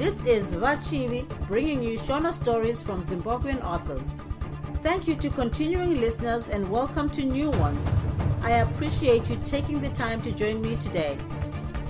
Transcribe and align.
This 0.00 0.16
is 0.24 0.54
Vachivi 0.54 1.28
bringing 1.46 1.82
you 1.82 1.98
Shona 1.98 2.32
stories 2.32 2.80
from 2.80 3.02
Zimbabwean 3.02 3.62
authors. 3.62 4.22
Thank 4.82 5.06
you 5.06 5.14
to 5.16 5.28
continuing 5.28 6.00
listeners 6.00 6.48
and 6.48 6.70
welcome 6.70 7.10
to 7.10 7.22
new 7.22 7.50
ones. 7.50 7.86
I 8.40 8.52
appreciate 8.64 9.28
you 9.28 9.36
taking 9.44 9.78
the 9.82 9.90
time 9.90 10.22
to 10.22 10.32
join 10.32 10.62
me 10.62 10.76
today. 10.76 11.18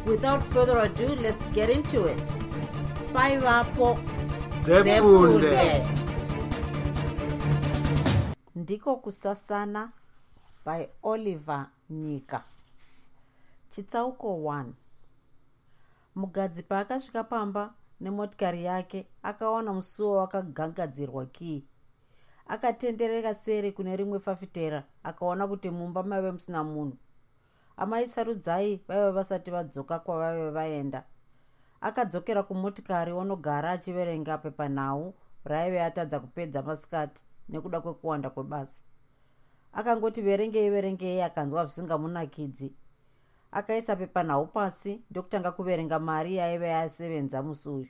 Without 0.07 0.43
further 0.43 0.79
ado, 0.79 1.07
let's 1.07 1.47
get 1.55 1.71
into 1.71 2.07
it. 2.07 2.35
Bye, 3.13 3.39
Vapo. 3.39 3.97
Ndiko 8.57 8.97
kusasana 8.97 9.93
by 10.67 10.89
oliver 11.03 11.67
nyika 11.91 12.45
chitsauko 13.71 14.37
1 14.37 14.65
mugadzi 16.17 16.63
paakasvika 16.63 17.25
pamba 17.25 17.73
nemotikari 18.01 18.65
yake 18.65 19.07
akawana 19.23 19.73
musuwo 19.73 20.17
wakagangadzirwa 20.17 21.27
kii 21.27 21.65
akatenderera 22.51 23.35
seri 23.35 23.73
kune 23.73 23.97
rimwe 23.97 24.19
fafitera 24.21 24.85
akaona 25.03 25.49
kuti 25.49 25.71
mumba 25.71 26.03
maive 26.03 26.33
musina 26.33 26.65
munhu. 26.65 26.97
Amai 27.77 28.09
sarudzai 28.09 28.81
vaiva 28.89 29.13
vasati 29.13 29.51
vadzoka 29.51 29.99
kwavaive 29.99 30.51
vaenda. 30.51 31.05
Akadzokera 31.81 32.43
kumotikari 32.43 33.13
onogara 33.13 33.71
achiverenga 33.71 34.39
pepanhau 34.39 35.15
raive 35.45 35.83
atadza 35.83 36.21
kupedza 36.21 36.63
masikati 36.63 37.25
nekuda 37.49 37.81
kwekuwanda 37.81 38.31
kwebasa. 38.31 38.83
Akangoti 39.73 40.23
verengei 40.23 40.71
verengei 40.71 41.23
akanzwa 41.23 41.67
zvisingamunakidzi 41.67 42.75
akaisa 43.53 43.97
pepanhau 43.97 44.47
pasi 44.47 45.03
ndokutanga 45.11 45.53
kuverenga 45.53 45.99
mari 45.99 46.37
yaive 46.37 46.69
yasevenza 46.69 47.43
musi 47.43 47.69
uyu 47.69 47.89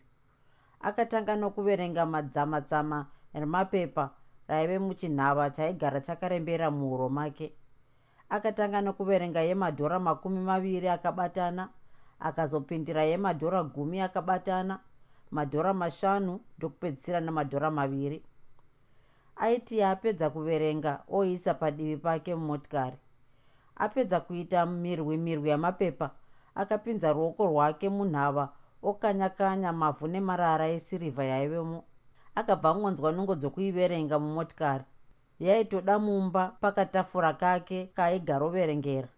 akatanga 0.80 1.36
nokuverenga 1.36 2.06
madzamatsama 2.06 3.06
remapepa 3.34 4.10
raive 4.48 4.78
muchinhava 4.78 5.50
chaigara 5.50 6.00
chakarembera 6.00 6.70
muhuro 6.70 7.08
make. 7.08 7.52
Akatanga 8.28 8.82
nokuverenga 8.82 9.40
yemadhora 9.40 10.00
makumi 10.00 10.40
maviri 10.40 10.88
akabatana 10.88 11.68
akazopindira 12.20 13.02
yemadhora 13.02 13.62
gumi 13.62 14.00
akabatana 14.00 14.80
madhora 15.30 15.74
mashanu 15.74 16.40
ndokupedzisira 16.58 17.20
namadhora 17.20 17.70
maviri. 17.70 18.22
Aiti 19.36 19.82
apedza 19.82 20.30
kuverenga 20.30 21.04
oisa 21.08 21.54
padivi 21.54 21.96
pake 21.96 22.34
mumotikari 22.34 22.96
apedza 23.84 24.20
kuita 24.20 24.66
mirwi 24.66 25.16
mirwi 25.16 25.48
yamapepa 25.48 26.10
akapinza 26.54 27.12
ruoko 27.12 27.46
rwake 27.46 27.88
munhava 27.88 28.44
okanyakanya 28.82 29.72
mavhu 29.72 30.06
nemarara 30.12 30.66
esirivha 30.76 31.24
yaivemo. 31.24 31.84
Akabva 32.34 32.74
ngonzwa 32.74 33.12
nungo 33.12 33.34
dzokuiverenga 33.34 34.18
mumotikari. 34.18 34.84
Yaitoda 35.40 35.98
mumba 35.98 36.42
pakatafura 36.60 37.32
kake 37.32 37.78
kaigaroverengera 37.96 39.08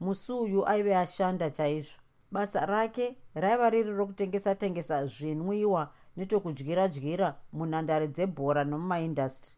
musi 0.00 0.32
uyu 0.32 0.68
aive 0.68 0.96
ashanda 0.96 1.50
chaizvo. 1.50 1.98
Basa 2.30 2.66
rake 2.66 3.16
raiva 3.34 3.70
riri 3.70 3.90
rokutengesa 3.90 4.54
tengesa 4.54 5.06
zvinwiwa 5.06 5.90
netokudyira 6.16 6.88
dyira 6.88 7.28
munhandare 7.52 8.08
dzebhora 8.08 8.64
nomumaindastry 8.64 9.54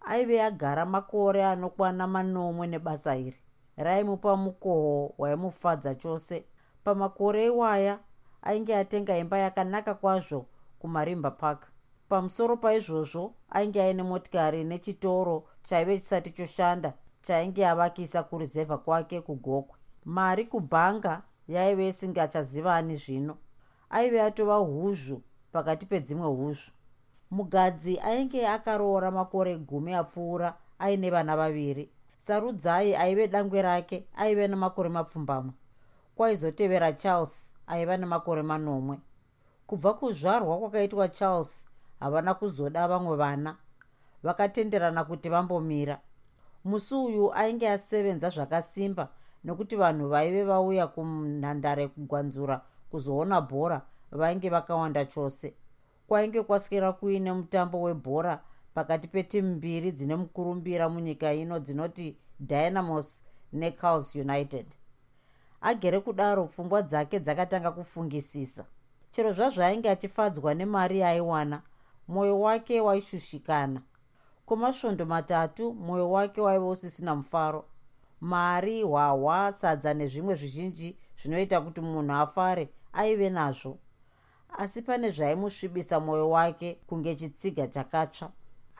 aive 0.00 0.42
agara 0.42 0.86
makore 0.86 1.44
anokwana 1.44 2.06
manomwe 2.06 2.66
nebasa 2.66 3.16
iri 3.16 3.43
raimupa 3.76 4.36
mukoho 4.36 5.14
waimufadza 5.18 5.94
chose. 5.94 6.44
Pamakore 6.84 7.46
iwaya 7.46 7.98
ainge 8.42 8.76
atenga 8.76 9.18
imba 9.18 9.38
yakanaka 9.38 9.94
kwazvo 9.94 10.46
kumarimba 10.78 11.30
park. 11.30 11.72
Pamusoro 12.08 12.56
paizvozvo 12.56 13.34
ainge 13.50 13.82
aine 13.82 14.02
motikari 14.02 14.64
nechitoro 14.64 15.44
chaive 15.62 15.98
chisati 15.98 16.30
choshanda 16.30 16.92
chainge 17.22 17.66
avakisa 17.66 18.22
kurizevha 18.22 18.78
kwake 18.78 19.20
kugokwe 19.20 19.78
mari 20.04 20.44
kubhanga 20.44 21.22
yaive 21.48 21.88
isingachazivani 21.88 22.96
zvino. 22.96 23.36
Aive 23.90 24.22
atova 24.22 24.56
huzvu 24.56 25.22
pakati 25.52 25.86
pedzimwe 25.86 26.26
huzvu 26.28 26.70
mugadzi 27.30 27.98
ainge 28.00 28.48
akaroora 28.48 29.10
makore 29.10 29.58
gumi 29.58 29.94
apfuura 29.94 30.54
aine 30.78 31.10
vana 31.10 31.36
vaviri 31.36 31.90
sarudzai 32.24 32.96
aive 32.96 33.28
dangwe 33.28 33.62
rake 33.62 34.06
aive 34.16 34.48
nemakore 34.48 34.88
mapfumbamwe. 34.88 35.52
Kwaizotevera 36.16 36.92
charles 36.92 37.52
aiva 37.66 37.96
nemakore 37.96 38.42
manomwe. 38.42 38.98
Kubva 39.66 39.94
kuzvarwa 39.94 40.58
kwakaitwa 40.58 41.08
charles 41.08 41.66
havana 42.00 42.34
kuzoda 42.34 42.88
vamwe 42.88 43.16
vana. 43.16 43.56
Vakatenderana 44.22 45.04
kuti 45.04 45.28
vambomira. 45.28 46.00
Musi 46.64 46.94
uyu 46.94 47.34
ainge 47.34 47.68
asevenza 47.70 48.30
zvakasimba 48.30 49.08
nekuti 49.44 49.76
vanhu 49.76 50.08
vaive 50.08 50.44
vauya 50.44 50.86
kunhandare 50.86 51.88
kugwanzura 51.88 52.60
kuzoona 52.90 53.40
bhora 53.40 53.82
vainge 54.12 54.50
vakawanda 54.50 55.04
chose. 55.04 55.54
Kwainge 56.08 56.42
kwaswera 56.42 56.92
kuine 56.92 57.32
mutambo 57.32 57.82
webhora 57.82 58.40
pakati 58.74 59.08
petimu 59.08 59.54
mbiri 59.56 59.92
dzine 59.92 60.16
mukurumbira 60.16 60.88
munyika 60.88 61.32
ino 61.32 61.58
dzinoti 61.60 62.16
dynamos 62.40 63.22
necals 63.52 64.14
united. 64.14 64.66
Agere 65.60 66.00
kudaro 66.00 66.46
pfungwa 66.46 66.82
dzake 66.82 67.20
dzakatanga 67.20 67.70
kufungisisa. 67.70 68.64
Chero 69.10 69.32
zvazvo 69.32 69.62
ainge 69.64 69.90
achifadzwa 69.90 70.54
nemari 70.54 70.98
yaaiwana 70.98 71.62
mwoyo 72.08 72.40
wake 72.40 72.80
waishushikana. 72.80 73.82
Kwamasvondo 74.46 75.06
matatu 75.06 75.74
mwoyo 75.74 76.10
wake 76.10 76.40
waive 76.40 76.64
usisina 76.64 77.14
mufaro. 77.14 77.64
Mari 78.20 78.82
hwahwa 78.82 79.52
sadza 79.52 79.94
nezvimwe 79.94 80.34
zvizhinji 80.34 80.98
zvinoita 81.22 81.60
kuti 81.60 81.80
munhu 81.80 82.12
afare 82.12 82.68
aive 82.92 83.30
nazvo. 83.30 83.78
Asi 84.58 84.82
pane 84.82 85.10
zvaimusvibisa 85.10 86.00
mwoyo 86.00 86.30
wake 86.30 86.78
kunge 86.86 87.14
chitsiga 87.14 87.66
chakatsva 87.66 88.32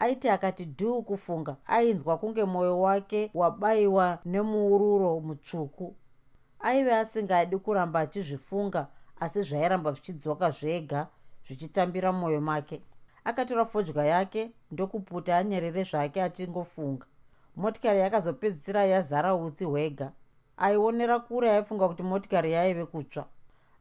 aiti 0.05 0.29
akati 0.29 0.65
dhuu 0.65 1.03
kufunga 1.03 1.57
ainzwa 1.67 2.19
kunge 2.19 2.45
mwoyo 2.45 2.81
wake 2.81 3.31
wabayiwa 3.35 4.19
nemuururo 4.25 5.21
mutsvuku. 5.21 5.95
Aive 6.61 6.95
asingadi 6.95 7.57
kuramba 7.59 8.01
achizvifunga 8.01 8.87
asi 9.21 9.43
zvairamba 9.43 9.93
zvichidzoka 9.93 10.51
zvega 10.51 11.07
zvichitambira 11.47 12.13
mwoyo 12.13 12.41
make. 12.41 12.83
Akatora 13.25 13.65
fodya 13.67 14.05
yake 14.05 14.51
ndokuputa 14.71 15.39
anyerere 15.39 15.85
zvake 15.85 16.23
achingofunga. 16.23 17.07
Motikari 17.57 18.01
yakazopedzisira 18.01 18.85
yazara 18.85 19.35
utsi 19.35 19.65
hwega. 19.65 20.13
Aionera 20.57 21.19
kure 21.19 21.51
aifunga 21.51 21.89
kuti 21.89 22.03
motikari 22.03 22.53
yaive 22.53 22.85
kutsva. 22.87 23.25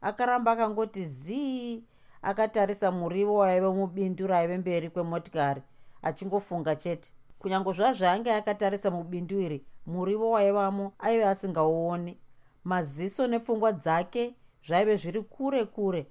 Akaramba 0.00 0.52
akangoti 0.52 1.04
zii 1.06 1.84
akatarisa 2.22 2.90
murivo 2.90 3.34
waive 3.34 3.68
mubindu 3.68 4.26
raive 4.26 4.58
mberi 4.58 4.90
kwemotikari 4.90 5.62
achingofunga 6.04 6.76
chete. 6.76 7.12
Kunyange 7.38 7.72
zvazvaange 7.72 8.30
akatarisa 8.34 8.90
mubindu 8.90 9.40
iri 9.40 9.58
murivo 9.86 10.30
waivamo 10.30 10.92
aive 10.98 11.24
asingauoni. 11.26 12.18
Maziso 12.64 13.26
nepfungwa 13.26 13.72
dzake 13.72 14.34
zvaive 14.66 14.96
zviri 14.96 15.22
kure 15.22 15.64
kure. 15.64 16.06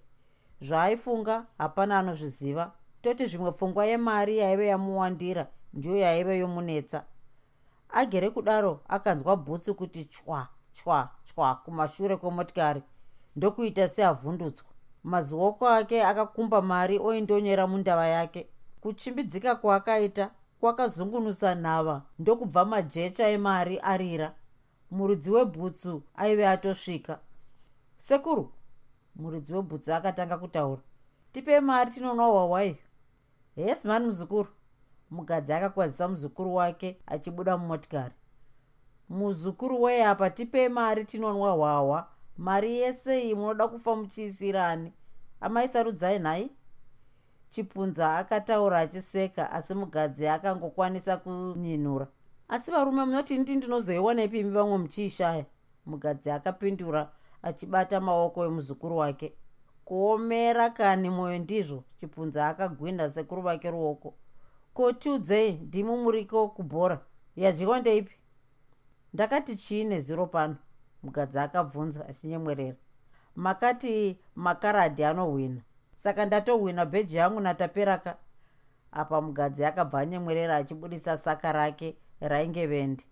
Zvaaifunga 0.61 1.45
hapana 1.57 1.99
anozviziva. 1.99 2.71
Toti 3.01 3.25
zvimwe 3.25 3.51
pfungwa 3.51 3.85
yemari 3.85 4.37
yaive 4.37 4.67
yamuwandira 4.67 5.47
ndiyo 5.73 5.97
yaive 5.97 6.37
yomunetsa. 6.37 7.05
Agere 7.89 8.29
kudaro 8.29 8.79
akanzwa 8.87 9.35
bhutsu 9.35 9.75
kuti 9.75 10.05
chwa 10.05 10.47
chwa 10.73 11.09
chwa 11.23 11.55
kumashure 11.55 12.17
kwemotikari. 12.17 12.81
Ndokuita 13.35 13.87
seavhundutswa. 13.87 14.69
Mazioko 15.03 15.67
ake 15.69 16.03
akakumba 16.03 16.61
mari 16.61 16.99
oindonyera 16.99 17.67
mundava 17.67 18.07
yake 18.07 18.47
kuchimbidzika 18.83 19.55
kwaakaita 19.55 20.31
kwakazungunusa 20.59 21.55
nhava 21.55 22.01
ndokubva 22.19 22.65
majecha 22.65 23.27
emari 23.27 23.79
arira. 23.79 24.35
Muridzi 24.91 25.31
webhutsu 25.31 26.03
aive 26.15 26.47
atosvika. 26.47 27.19
Sekuru 27.97 28.51
muridzi 29.15 29.53
webhutsu 29.53 29.93
akatanga 29.93 30.37
kutaura. 30.37 30.81
Tipe 31.31 31.59
mari 31.59 31.91
tinonwa 31.91 32.25
hwahwaiyo 32.25 32.75
yes 33.55 33.85
mani 33.85 34.05
muzukuru. 34.05 34.49
Mugadzi 35.11 35.53
akakwazisa 35.53 36.07
muzukuru 36.07 36.55
wake 36.55 36.97
achibuda 37.05 37.57
mumotikari. 37.57 38.13
Muzukuru 39.09 39.81
weapa 39.83 40.29
tipe 40.29 40.69
mari 40.69 41.05
tinonwa 41.05 41.51
hwahwa 41.51 42.07
mari 42.37 42.77
yese 42.77 43.21
iyi 43.23 43.35
munoda 43.35 43.67
kufa 43.67 43.95
muchiisirani 43.95 44.93
amaisarudzai 45.41 46.19
nhai 46.19 46.51
chipunza 47.53 48.17
akataura 48.17 48.79
achiseka 48.79 49.51
asi 49.51 49.73
mugadzi 49.73 50.27
akangokwanisa 50.27 51.17
kunyinura. 51.17 52.07
Asi 52.47 52.71
varume 52.71 53.05
munoti 53.05 53.37
ndi 53.37 53.55
ndinozoiwanepimi 53.55 54.49
vamwe 54.51 54.77
muchiishaya? 54.77 55.45
Mugadzi 55.85 56.31
akapindura 56.31 57.11
achibata 57.41 58.01
maoko 58.01 58.45
emuzukuru 58.45 58.97
wake. 58.97 59.33
Kuomera 59.85 60.69
kani 60.69 61.09
mwoyo 61.09 61.37
ndizvo? 61.39 61.83
Chipunza 61.99 62.47
akagwinda 62.47 63.09
sekuru 63.09 63.41
vake 63.41 63.71
ruoko. 63.71 64.13
Kotiudzei 64.73 65.51
ndimumuriko 65.51 66.47
kubhora. 66.47 66.99
Yadyiwa 67.35 67.79
ndeipi? 67.79 68.15
Ndakati 69.13 69.55
chii 69.57 69.83
neziro 69.83 70.25
pano. 70.27 70.55
Mukadzi 71.03 71.39
akabvunza 71.39 72.07
achinyemwerera. 72.09 72.77
Makati 73.35 74.19
makaradhi 74.35 75.03
anohwina 75.03 75.61
saka 76.03 76.25
ndatohwina 76.25 76.85
bheji 76.85 77.17
yangu 77.17 77.39
nataperaka. 77.39 78.17
Apa 78.91 79.21
mugadzi 79.21 79.65
akabva 79.65 79.99
anyemwerera 79.99 80.55
achibudisa 80.55 81.17
saka 81.17 81.51
rake 81.51 81.97
rainge 82.19 82.67
vendi 82.67 83.05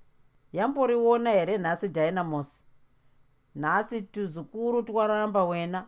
yamboriona 0.54 1.30
here 1.32 1.58
nhasi 1.58 1.90
dynamos? 1.90 2.64
Nhasi 3.56 4.02
tuzukuru 4.02 4.84
twaramba 4.84 5.46
wena. 5.46 5.86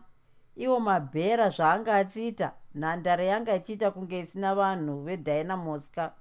Iwo 0.56 0.80
mabhera 0.80 1.50
zvaanga 1.50 1.94
achiita 1.94 2.52
nhandare 2.74 3.26
yanga 3.26 3.54
ichiita 3.56 3.90
kunge 3.90 4.18
isina 4.20 4.54
vanhu 4.54 5.02
vedynamos 5.02 5.90
ka? 5.90 6.14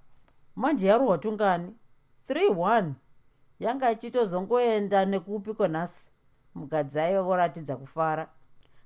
Manje 0.56 0.88
yarohwa 0.88 1.18
tungani? 1.18 1.74
31 2.30 2.92
yanga 3.60 3.92
ichitozongoenda 3.92 5.06
nekupiko 5.06 5.68
nhasi? 5.68 6.10
Mukadzi 6.56 7.00
aiva 7.00 7.22
voratidza 7.22 7.76
kufara. 7.76 8.28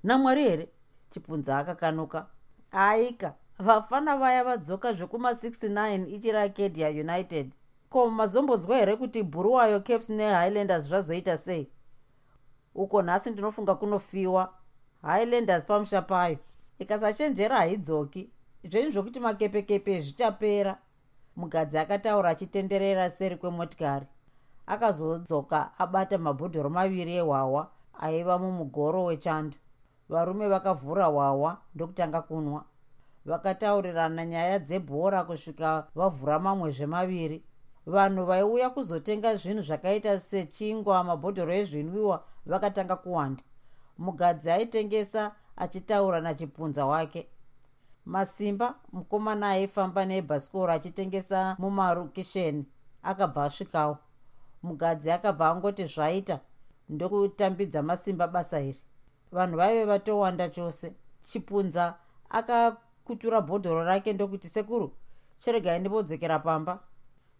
Namwari 0.03 0.43
here 0.43 0.69
chipunza 1.09 1.57
akakanuka. 1.57 2.25
Aika 2.71 3.33
vafana 3.59 4.17
vaya 4.17 4.43
vadzoka 4.43 4.91
zvekuma69 4.91 6.07
ichiri 6.15 6.37
acadia 6.37 6.89
united. 6.89 7.51
Ko 7.89 8.09
mazombonzwa 8.09 8.77
here 8.77 8.95
kuti 8.95 9.23
buruwayo 9.23 9.79
caps 9.79 10.09
nehighlanders 10.09 10.85
zvazoita 10.85 11.37
sei? 11.37 11.67
Uko 12.75 13.01
nhasi 13.01 13.29
ndinofunga 13.29 13.75
kunofiwa. 13.75 14.53
Highlanders 15.01 15.65
pamusha 15.65 16.01
payo 16.01 16.37
ikasachenjera 16.79 17.57
haidzoki. 17.57 18.29
Zvenyu 18.63 18.91
zvokuti 18.91 19.19
makepekepe 19.19 20.01
zvichapera. 20.01 20.77
Mugadzi 21.35 21.77
akataura 21.77 22.29
achitenderera 22.29 23.09
seri 23.09 23.37
kwemotikari. 23.37 24.05
Akazodzoka 24.67 25.71
abata 25.79 26.17
mabhodhoro 26.17 26.69
maviri 26.69 27.13
ehwawa 27.15 27.71
aiva 27.99 28.37
mumugoro 28.39 29.03
wechando 29.03 29.57
varume 30.09 30.47
vakavhura 30.47 31.05
hwawa 31.05 31.57
ndokutanga 31.75 32.21
kunwa. 32.21 32.63
Vakataurirana 33.25 34.25
nyaya 34.25 34.59
dzebhora 34.59 35.23
kusvika 35.23 35.87
vavhura 35.95 36.39
mamwe 36.39 36.71
zvemaviri. 36.71 37.43
Vanhu 37.85 38.25
vaiuya 38.25 38.69
kuzotenga 38.69 39.35
zvinhu 39.35 39.61
zvakaita 39.61 40.19
sechingwa 40.19 41.03
mabhodhoro 41.03 41.53
ezvinwiwa 41.53 42.23
vakatanga 42.45 42.95
kuwanda. 42.95 43.43
Mugadzi 43.97 44.51
aitengesa 44.51 45.35
achitaura 45.55 46.21
nachipunza 46.21 46.85
wake. 46.85 47.27
Masimba 48.05 48.75
mukomana 48.91 49.49
aifamba 49.49 50.05
nebhasikoro 50.05 50.71
achitengesa 50.71 51.55
mumarukisheni 51.59 52.65
akabva 53.03 53.43
asvikawo. 53.43 53.97
Mugadzi 54.63 55.11
akabva 55.11 55.49
angoti 55.49 55.85
zvaita 55.85 56.39
ndokutambidza 56.89 57.83
masimba 57.83 58.27
basa 58.27 58.61
iri 58.61 58.86
vanhu 59.31 59.57
vaive 59.57 59.85
vatowanda 59.85 60.49
chose. 60.49 60.93
Chipunza 61.21 61.95
akakutura 62.29 63.41
bhodhoro 63.41 63.83
rake 63.83 64.13
ndokuti 64.13 64.49
sekuru 64.49 64.91
chiregai 65.39 65.79
ndimbodzokera 65.79 66.39
pamba. 66.39 66.79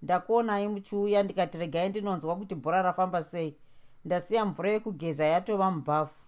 Ndakuonai 0.02 0.68
muchiuya 0.68 1.24
ndikati 1.24 1.58
regai 1.58 1.90
ndinonzwa 1.90 2.36
kuti 2.36 2.56
bhora 2.56 2.82
rafamba 2.82 3.24
sei. 3.24 3.56
Ndasiya 4.06 4.46
mvura 4.46 4.70
yekugeza 4.72 5.26
yatova 5.26 5.72
mubhafu. 5.72 6.24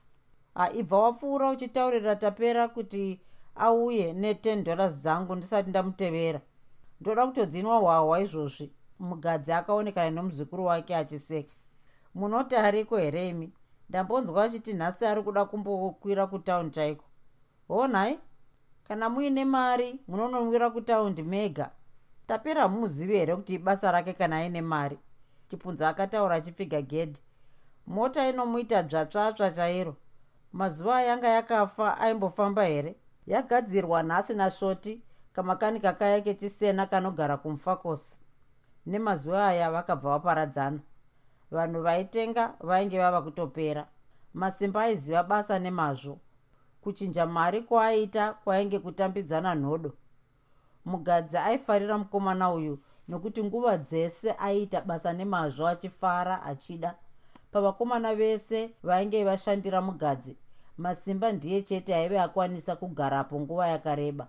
Aibva 0.56 1.00
wapfuura 1.00 1.50
uchitaurira 1.50 2.16
tapera 2.16 2.68
kuti 2.68 3.20
auye 3.56 4.14
ne10 4.14 4.64
dollars 4.64 4.96
dzangu 4.96 5.36
ndisati 5.36 5.70
ndamutevera. 5.70 6.42
Ndoda 7.02 7.28
kutodzinwa 7.28 7.78
hwahwa 7.78 8.22
izvozvi. 8.22 8.72
Mugadzi 9.00 9.52
akaonekana 9.52 10.12
nomuzukuru 10.12 10.66
wake 10.66 10.96
achiseka. 10.96 11.54
Munoti 12.16 12.56
ariko 12.56 12.98
here 12.98 13.30
imi 13.30 13.52
ndambonzwa 13.90 14.44
achiti 14.44 14.74
nhasi 14.74 15.06
ari 15.06 15.22
kuda 15.24 15.46
kumbokwira 15.46 16.28
kutaundi 16.28 16.72
chaiko 16.76 17.06
honhai 17.68 18.20
kana 18.84 19.10
muine 19.10 19.46
mari 19.46 20.00
munonomwira 20.08 20.70
kutaundi 20.70 21.24
mega? 21.24 21.72
Tapera 22.28 22.68
muzivi 22.68 23.18
here 23.18 23.36
kuti 23.36 23.54
ibasa 23.54 23.92
rake 23.92 24.14
kana 24.14 24.36
aine 24.38 24.62
mari? 24.62 25.00
Chipunza 25.50 25.90
akataura 25.90 26.36
achipfiga 26.36 26.82
gedhi. 26.82 27.22
Mota 27.88 28.30
inomuita 28.30 28.84
dzvatsvatsva 28.84 29.52
chairo. 29.52 29.96
Mazuva 30.54 30.96
ayanga 30.98 31.28
yakafa 31.28 31.98
aimbofamba 31.98 32.64
here? 32.64 32.96
Yagadzirwa 33.28 34.04
nhasi 34.04 34.34
nasvoti 34.34 35.02
kamakanika 35.34 35.94
kaya 35.94 36.22
kechisena 36.22 36.86
kanogara 36.86 37.38
kumufakosi. 37.38 38.20
Nemazuva 38.86 39.48
aya 39.48 39.72
vakabva 39.72 40.10
vaparadzana 40.10 40.80
vanhu 41.52 41.82
vaitenga 41.82 42.54
vainge 42.60 43.00
vava 43.00 43.22
kutopera. 43.22 43.88
Masimba 44.34 44.82
aiziva 44.82 45.24
basa 45.24 45.60
nemazvo. 45.60 46.20
Kuchinja 46.82 47.26
mari 47.26 47.62
kwaaita 47.62 48.34
kwainge 48.34 48.80
kutambidzana 48.80 49.56
nhodo 49.56 49.94
mugadzi 50.86 51.38
aifarira 51.38 51.98
mukomana 51.98 52.54
uyu 52.54 52.80
nokuti 53.08 53.44
nguva 53.44 53.78
dzese 53.78 54.32
aiita 54.32 54.82
basa 54.82 55.14
nemazvo 55.14 55.68
achifara 55.68 56.44
achida. 56.44 56.96
Pavakomana 57.52 58.16
vese 58.16 58.76
vainge 58.84 59.24
vashandira 59.24 59.82
mugadzi 59.82 60.38
masimba 60.78 61.32
ndiye 61.32 61.62
chete 61.62 61.96
aive 61.96 62.20
akwanisa 62.20 62.76
kugarapo 62.76 63.40
nguva 63.40 63.68
yakareba. 63.68 64.28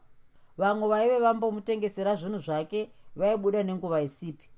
Vamwe 0.58 0.88
vaive 0.88 1.18
vambomutengesera 1.18 2.14
zvinhu 2.14 2.38
zvake 2.38 2.90
vaibuda 3.16 3.62
nenguva 3.62 4.02
isipi 4.02 4.49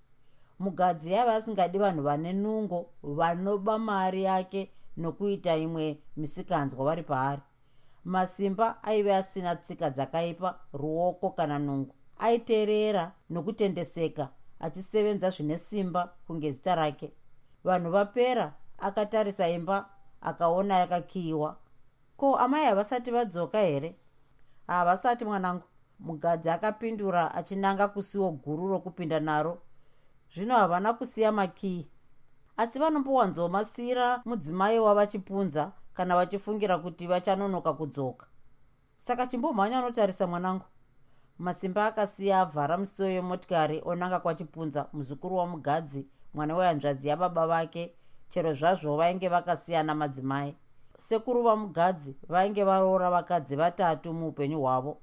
mugadzi 0.62 1.12
yaiva 1.12 1.34
asingadi 1.34 1.78
vanhu 1.78 2.02
vane 2.02 2.32
nungo 2.32 2.90
vanoba 3.02 3.78
mari 3.78 4.22
yake 4.22 4.70
nokuita 4.96 5.56
imwe 5.56 5.98
misikanzwa 6.16 6.84
vari 6.84 7.02
paari. 7.02 7.42
Masimba 8.04 8.82
aive 8.82 9.14
asina 9.14 9.56
tsika 9.56 9.90
dzakaipa 9.90 10.58
ruoko 10.72 11.30
kana 11.30 11.58
nungo. 11.58 11.94
Aiteerera 12.18 13.12
nokutendeseka 13.30 14.28
achisevenza 14.60 15.30
zvine 15.30 15.58
simba 15.58 16.12
kunge 16.26 16.50
zita 16.50 16.74
rake. 16.74 17.12
Vanhu 17.64 17.90
vapera 17.90 18.54
akatarisa 18.78 19.48
imba 19.48 19.88
akaona 20.20 20.74
yakakiyiwa. 20.74 21.56
Ko 22.16 22.36
amai 22.36 22.64
havasati 22.64 23.10
vadzoka 23.10 23.58
here? 23.58 23.96
Havasati 24.66 25.24
mwanangu. 25.24 25.62
Mugadzi 26.00 26.50
akapindura 26.50 27.34
achinanga 27.34 27.88
kusiwo 27.88 28.30
guru 28.30 28.68
rokupinda 28.68 29.20
naro 29.20 29.58
zvino 30.34 30.56
havana 30.56 30.92
kusiya 30.92 31.32
makii 31.32 31.88
asi 32.56 32.78
vanombowanzomasiyira 32.78 34.22
mudzimai 34.24 34.78
wavachipunza 34.78 35.72
kana 35.94 36.16
vachifungira 36.16 36.78
kuti 36.78 37.06
vachanonoka 37.06 37.72
kudzoka. 37.72 38.26
Saka 38.98 39.26
chimbomhanya 39.26 39.78
anotarisa 39.78 40.26
mwanangu. 40.26 40.64
Masimba 41.38 41.86
akasiya 41.86 42.40
avhara 42.40 42.78
musiwo 42.78 43.08
yemotikari 43.08 43.82
onanga 43.84 44.20
kwachipunza 44.20 44.86
muzukuru 44.92 45.36
wamugadzi 45.36 46.06
mwana 46.34 46.56
wehanzvadzi 46.56 47.08
yababa 47.08 47.46
vake. 47.46 47.94
Chero 48.28 48.54
zvazvo 48.54 48.96
vainge 48.96 49.28
vakasiyana 49.28 49.94
madzimai. 49.94 50.56
Sekuru 50.98 51.42
vamugadzi 51.42 52.16
vainge 52.28 52.64
varoora 52.64 53.10
vakadzi 53.10 53.56
vatatu 53.56 54.14
muupenyu 54.14 54.60
hwavo. 54.60 54.98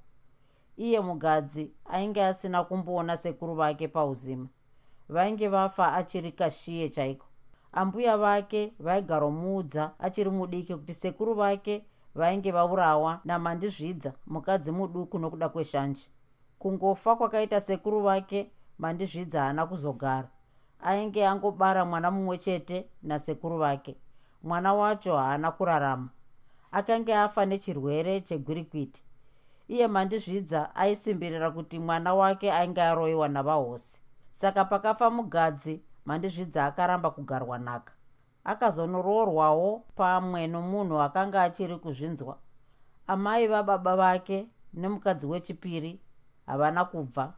Iye 0.77 0.99
mugadzi 0.99 1.71
ainge 1.85 2.25
asina 2.25 2.63
kumboona 2.63 3.17
sekuru 3.17 3.55
vake 3.55 3.87
pauzima 3.87 4.47
vainge 5.09 5.47
vafa 5.47 5.93
achiri 5.93 6.31
kashiye 6.31 6.89
chaiko? 6.89 7.25
Ambuya 7.71 8.17
vake 8.17 8.73
vaigaromuudza 8.79 9.91
achiri 9.99 10.29
mudiki 10.29 10.75
kuti 10.75 10.93
sekuru 10.93 11.33
vake 11.33 11.85
vainge 12.15 12.51
vaurawa 12.51 13.19
namandizvidza 13.25 14.13
mukadzi 14.27 14.71
muduku 14.71 15.19
nokuda 15.19 15.49
kweshanje. 15.49 16.07
Kungofa 16.59 17.15
kwakaita 17.15 17.61
sekuru 17.61 18.01
vake 18.01 18.51
mandizvidza 18.77 19.41
haana 19.41 19.65
kuzogara. 19.65 20.27
Ainge 20.83 21.27
angobara 21.27 21.85
mwana 21.85 22.11
mumwe 22.11 22.37
chete 22.37 22.89
nasekuru 23.03 23.57
vake. 23.57 23.95
Mwana 24.43 24.73
wacho 24.73 25.17
haana 25.17 25.51
kurarama. 25.51 26.09
Akange 26.71 27.15
afa 27.15 27.45
nechirwere 27.45 28.21
chegwirikwiti. 28.21 29.03
Iye 29.67 29.87
mandizvidza 29.87 30.75
aisimbirira 30.75 31.51
kuti 31.51 31.79
mwana 31.79 32.13
wake 32.13 32.51
ainge 32.51 32.81
aroyiwa 32.81 33.27
navahosi 33.29 34.01
saka 34.39 34.65
pakafa 34.65 35.09
mugadzi 35.09 35.83
mandizvidza 36.05 36.65
akaramba 36.65 37.11
kugarwa 37.11 37.57
nhaka. 37.59 37.93
Akazonoroorwawo 38.43 39.83
pamwe 39.95 40.47
nomunhu 40.47 41.01
akanga 41.01 41.43
achiri 41.43 41.75
kuzvinzwa. 41.77 42.37
Amai 43.07 43.47
vababa 43.47 43.95
vake 43.95 44.47
nemukadzi 44.73 45.25
wechipiri 45.27 45.99
havana 46.45 46.85
kubva. 46.85 47.33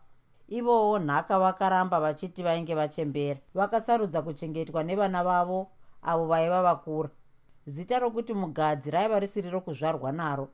Ivowo 0.47 0.99
nhaka 0.99 1.39
vakaramba 1.39 1.99
vachiti 1.99 2.43
vainge 2.43 2.75
vachembera. 2.75 3.39
Vakasarudza 3.53 4.21
kuchengetwa 4.21 4.83
nevana 4.83 5.23
vavo 5.23 5.71
avo 6.01 6.25
vaiva 6.25 6.61
vakura. 6.61 7.09
Zita 7.65 7.99
rokuti 7.99 8.33
mugadzi 8.33 8.91
raiva 8.91 9.19
risiri 9.19 9.49
rokuzvarwa 9.49 10.11
naro. 10.11 10.49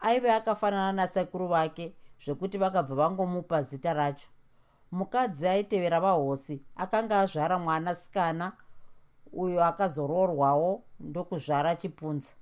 Aive 0.00 0.32
akafanana 0.32 0.92
nasekuru 0.92 1.48
vake 1.48 1.94
zvekuti 2.24 2.58
vakabva 2.58 2.94
vangomupa 2.94 3.62
zita 3.62 3.92
racho 3.94 4.28
mukadzi 4.92 5.48
aitevera 5.48 6.00
vahosi. 6.00 6.62
Akanga 6.76 7.20
azvara 7.20 7.58
mwanasikana 7.58 8.52
uyo 9.32 9.64
akazoroorwawo 9.64 10.82
ndokuzvara 11.00 11.76
chipunza 11.76 12.32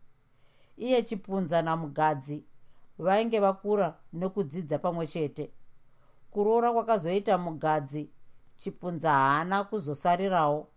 iye 0.77 1.03
chipunza 1.03 1.63
namugadzi 1.63 2.45
vainge 2.99 3.41
vakura 3.41 3.95
nekudzidza 4.13 4.79
pamwe 4.79 5.07
chete. 5.07 5.51
Kuroora 6.31 6.73
kwakazoita 6.73 7.39
mugadzi 7.39 8.11
chipunza 8.57 9.13
haana 9.13 9.65
kuzosarirawo. 9.65 10.69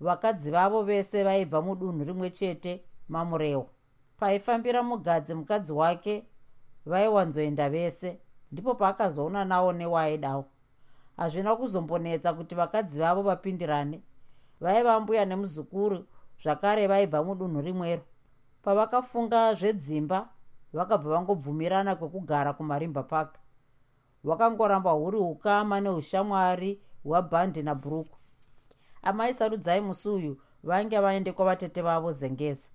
Vakadzi 0.00 0.50
vavo 0.50 0.82
vese 0.82 1.24
vaibva 1.24 1.62
mudunhu 1.62 2.04
rimwe 2.04 2.30
chete 2.30 2.84
mamurewo. 3.08 3.70
Paifambira 4.18 4.82
mugadzi 4.82 5.34
mukadzi 5.34 5.72
wake 5.72 6.26
vaiwanzoenda 6.86 7.70
vese. 7.70 8.18
Ndipo 8.52 8.74
paakazoona 8.74 9.44
nawo 9.44 9.72
newaidawo 9.72 10.44
hazvina 11.16 11.56
kuzombonetsa 11.56 12.32
kuti 12.34 12.54
vakadzi 12.54 12.98
vavo 13.00 13.22
vapindirane. 13.22 14.02
Vaiva 14.60 15.00
mbuya 15.00 15.24
nemuzukuru 15.24 16.06
zvakare 16.42 16.86
vaibva 16.86 17.24
mudunhu 17.24 17.60
rimwero. 17.60 18.02
Pavakafunga 18.62 19.54
zvedzimba 19.54 20.28
vakabva 20.72 21.10
vangobvumirana 21.10 21.96
kwekugara 21.96 22.52
kumarimba 22.52 23.02
park 23.02 23.38
hwakangoramba 24.24 24.90
huri 24.90 25.16
ukama 25.16 25.80
neushamwari 25.80 26.80
hwabhandi 27.04 27.62
nabhuruku. 27.62 28.16
Amai 29.02 29.34
sarudzai 29.34 29.80
musi 29.80 30.08
uyu 30.08 30.40
vainge 30.62 30.98
vaende 30.98 31.32
kwavatete 31.32 31.82
vavo 31.82 32.12
zengeza. 32.12 32.68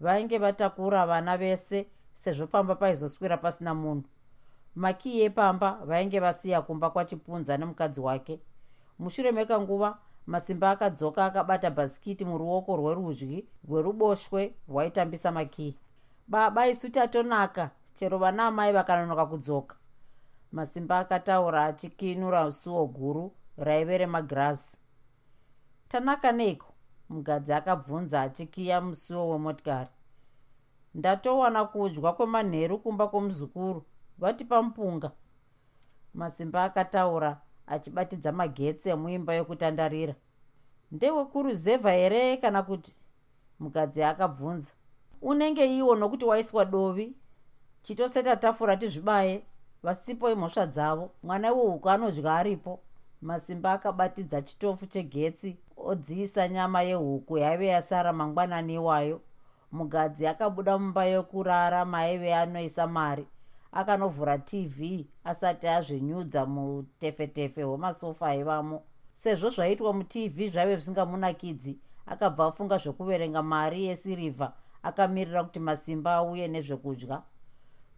Vainge 0.00 0.38
vatakura 0.38 1.06
vana 1.06 1.36
vese 1.36 1.86
sezvo 2.12 2.46
pamba 2.46 2.74
paizoswira 2.74 3.36
pasina 3.36 3.74
munhu 3.74 4.04
makii 4.76 5.20
epamba 5.22 5.78
vainge 5.84 6.20
vasiya 6.20 6.62
kumba 6.62 6.90
kwachipunza 6.90 7.56
nemukadzi 7.56 8.00
wake. 8.00 8.40
Mushure 8.98 9.32
mekanguva 9.32 9.98
masimba 10.26 10.70
akadzoka 10.70 11.24
akabata 11.24 11.70
bhasikiti 11.70 12.24
muruoko 12.24 12.76
rwerudyi 12.76 13.48
rweruboshwe 13.68 14.54
rwaitambisa 14.68 15.32
makii 15.32 15.76
baba 16.28 16.68
isu 16.68 16.88
tatonaka 16.90 17.70
chero 17.94 18.18
vana 18.18 18.46
amai 18.46 18.72
vakanonoka 18.72 19.26
kudzoka. 19.26 19.76
Masimba 20.52 20.98
akataura 20.98 21.64
achikinura 21.64 22.52
suo 22.52 22.86
guru 22.86 23.32
raive 23.56 23.98
remagirazi 23.98 24.76
tanaka 25.88 26.32
neiko? 26.32 26.66
Mugadzi 27.08 27.52
akabvunza 27.52 28.22
achikiya 28.22 28.80
musuwo 28.80 29.30
wemotikari. 29.30 29.90
Ndatowana 30.94 31.64
kudya 31.64 32.12
kwemanheru 32.12 32.78
kumba 32.78 33.08
kwomuzukuru 33.08 33.84
vatipa 34.18 34.62
mupunga 34.62 35.10
masimba 36.14 36.64
akataura 36.64 37.40
achibatidza 37.66 38.32
magetsi 38.32 38.88
emuimba 38.88 39.34
yokutandarira. 39.34 40.14
Ndewekuruzevha 40.92 41.92
here 41.92 42.36
kana 42.36 42.62
kuti? 42.62 42.94
Mukadzi 43.60 44.02
akabvunza. 44.02 44.72
Unenge 45.22 45.76
iwo 45.78 45.96
nokuti 45.96 46.24
waiswa 46.24 46.64
dovi 46.64 47.14
chitoseta 47.82 48.36
tafura 48.36 48.76
tizvibaye 48.76 49.42
vasipo 49.82 50.30
imhosva 50.30 50.66
dzavo 50.66 51.10
mwana 51.22 51.52
wehuku 51.52 51.90
anodya 51.90 52.34
aripo. 52.36 52.80
Masimba 53.22 53.72
akabatidza 53.72 54.42
chitofu 54.42 54.86
chegetsi 54.86 55.56
odziisa 55.76 56.48
nyama 56.48 56.82
yehuku 56.82 57.38
yaive 57.38 57.66
yasara 57.66 58.12
mangwanani 58.12 58.74
iwayo. 58.74 59.20
Mugadzi 59.72 60.26
akabuda 60.26 60.78
mumba 60.78 61.04
yokurara 61.04 61.84
maive 61.84 62.34
anoisa 62.34 62.86
mari 62.86 63.26
akanovhura 63.80 64.38
tv 64.38 65.06
asati 65.24 65.66
azvenyudza 65.68 66.46
mutefetefe 66.46 67.62
hwemasofa 67.62 68.26
aivamo 68.26 68.82
sezvo 69.14 69.50
zvaiitwa 69.50 69.92
mutv 69.92 70.36
zvaive 70.52 70.74
zvisingamunakidzi 70.76 71.72
akabva 72.06 72.46
afunga 72.46 72.76
zvokuverenga 72.78 73.42
mari 73.42 73.84
yesirivha 73.84 74.52
akamirira 74.82 75.44
kuti 75.44 75.60
masimba 75.60 76.14
auye 76.14 76.48
nezvekudya. 76.48 77.22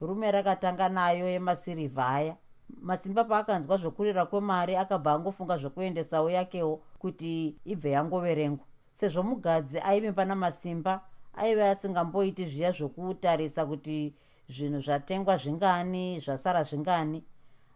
Rume 0.01 0.31
rakatanga 0.31 0.89
nayo 0.89 1.29
yemasirivha 1.29 2.09
aya. 2.09 2.37
Masimba 2.83 3.25
paakanzwa 3.25 3.77
zvokurira 3.77 4.27
kwemari 4.27 4.77
akabva 4.77 5.13
angofunga 5.13 5.57
zvokuendesawo 5.57 6.31
yakewo 6.31 6.83
kuti 6.99 7.57
ibve 7.65 7.91
yangoverengwa. 7.91 8.67
Sezvo 8.93 9.23
mugadzi 9.23 9.79
aivimba 9.81 10.25
namasimba 10.25 11.01
aive 11.35 11.69
asingamboiti 11.69 12.47
zviya 12.47 12.71
zvokutarisa 12.73 13.67
kuti 13.67 14.15
zvinhu 14.49 14.81
zvatengwa 14.81 15.37
zvingani 15.37 16.21
zvasara 16.21 16.63
zvingani 16.63 17.25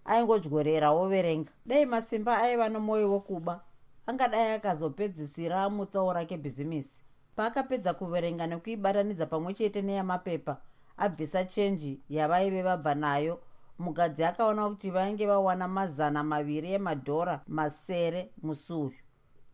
aingodyorera 0.05 0.91
overenga. 0.91 1.51
Dai 1.67 1.87
masimba 1.87 2.39
aiva 2.39 2.69
nomwoyo 2.69 3.11
wokuba 3.13 3.61
angadai 4.07 4.55
akazopedzisira 4.55 5.71
mutsauro 5.71 6.25
kebhizimisi 6.27 7.03
paakapedza 7.37 7.95
kuverenga 7.95 8.47
nekuibatanidza 8.47 9.27
pamwe 9.27 9.55
chete 9.55 9.83
neyamapepa 9.83 10.57
abvisa 10.97 11.45
chenji 11.45 12.01
yavaive 12.09 12.63
vabva 12.63 12.95
nayo 12.95 13.41
mugadzi 13.79 14.25
akaona 14.25 14.69
kuti 14.69 14.91
vainge 14.91 15.27
vawana 15.27 15.69
mazana 15.69 16.23
maviri 16.23 16.73
emadhora 16.73 17.41
masere 17.47 18.31
musi 18.43 18.73
uyu 18.73 19.01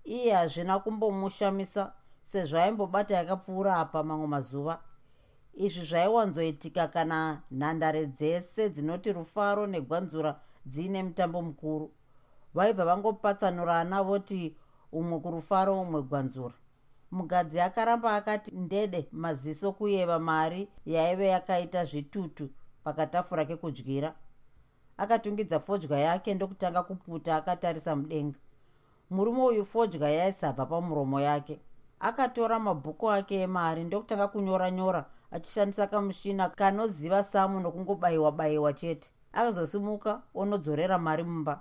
iye 0.04 0.32
hazvina 0.34 0.78
kumbomushamisa 0.78 1.92
sezvo 2.22 2.58
aimbobata 2.58 3.14
yakapfuura 3.14 3.76
apa 3.76 4.02
mamwe 4.02 4.26
mazuva 4.26 4.80
izvi 5.54 5.84
zvaiwanzoitika 5.86 6.88
kana 6.88 7.42
nhandare 7.50 8.06
dzese 8.06 8.70
dzinoti 8.70 9.12
rufaro 9.12 9.66
negwanzura 9.66 10.40
dziine 10.66 11.02
mutambo 11.02 11.42
mukuru. 11.42 11.90
Vaibva 12.54 12.84
vangopatsanurana 12.84 14.02
voti 14.02 14.56
umwe 14.92 15.18
kurufaro 15.20 15.80
umwe 15.80 16.02
gwanzura. 16.02 16.54
Mugadzi 17.10 17.60
akaramba 17.60 18.14
akati 18.14 18.50
ndede 18.56 19.08
maziso 19.12 19.72
kuyeva 19.72 20.18
mari 20.18 20.68
yaive 20.86 21.26
yakaita 21.26 21.84
zvitutu 21.84 22.50
pakatafura 22.84 23.44
kekudyira 23.44 24.14
akatungidza 24.96 25.60
fodya 25.60 25.98
yake 25.98 26.34
ndokutanga 26.34 26.82
kuputa 26.82 27.36
akatarisa 27.36 27.96
mudenga. 27.96 28.38
Murume 29.10 29.42
uyu 29.42 29.64
fodya 29.64 30.08
yaisabva 30.10 30.66
pamuromo 30.66 31.20
yake. 31.20 31.60
Akatora 32.00 32.58
mabhuku 32.58 33.10
ake 33.10 33.40
emari 33.40 33.84
ndokutanga 33.84 34.28
kunyora 34.28 34.70
nyora 34.70 35.04
achishandisa 35.30 35.86
kamushina 35.86 36.48
kanoziva 36.48 37.24
samu 37.24 37.60
nokungobayiwa 37.60 38.32
bayiwa 38.32 38.72
chete. 38.72 39.10
Akazosimuka 39.32 40.22
onodzorera 40.34 40.98
mari 40.98 41.22
mumba. 41.24 41.60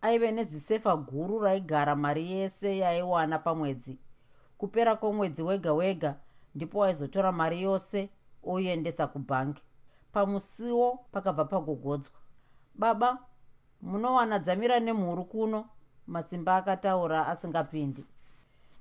Aive 0.00 0.32
nezisefa 0.32 0.96
guru 0.96 1.38
raigara 1.38 1.96
mari 1.96 2.32
yese 2.32 2.78
yaiwana 2.78 3.38
pamwedzi. 3.38 3.98
Kupera 4.58 4.96
kwomwedzi 4.96 5.42
wega 5.42 5.72
wega 5.72 6.16
ndipo 6.54 6.84
aizotora 6.84 7.32
mari 7.32 7.62
yose 7.62 8.10
oiendesa 8.42 9.06
kubhangi 9.06 9.62
pamusiwo 10.12 10.98
pakabva 11.12 11.44
pagogodzwa. 11.44 12.14
Baba 12.74 13.18
munowana 13.82 14.38
dzamira 14.38 14.80
nemhuru 14.80 15.24
kuno 15.24 15.68
masimba 16.06 16.56
akataura 16.56 17.26
asingapindi. 17.26 18.04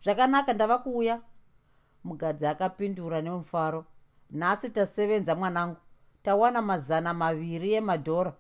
Zvakanaka 0.04 0.54
ndava 0.54 0.78
kuuya. 0.78 1.22
Mugadzi 2.04 2.48
akapindura 2.48 3.22
nemufaro 3.22 3.86
nhasi 4.34 4.70
tasevenza 4.70 5.36
mwanangu 5.36 5.78
tawana 6.24 6.62
mazana 6.62 7.14
maviri 7.14 7.74
emadhora. 7.74 8.34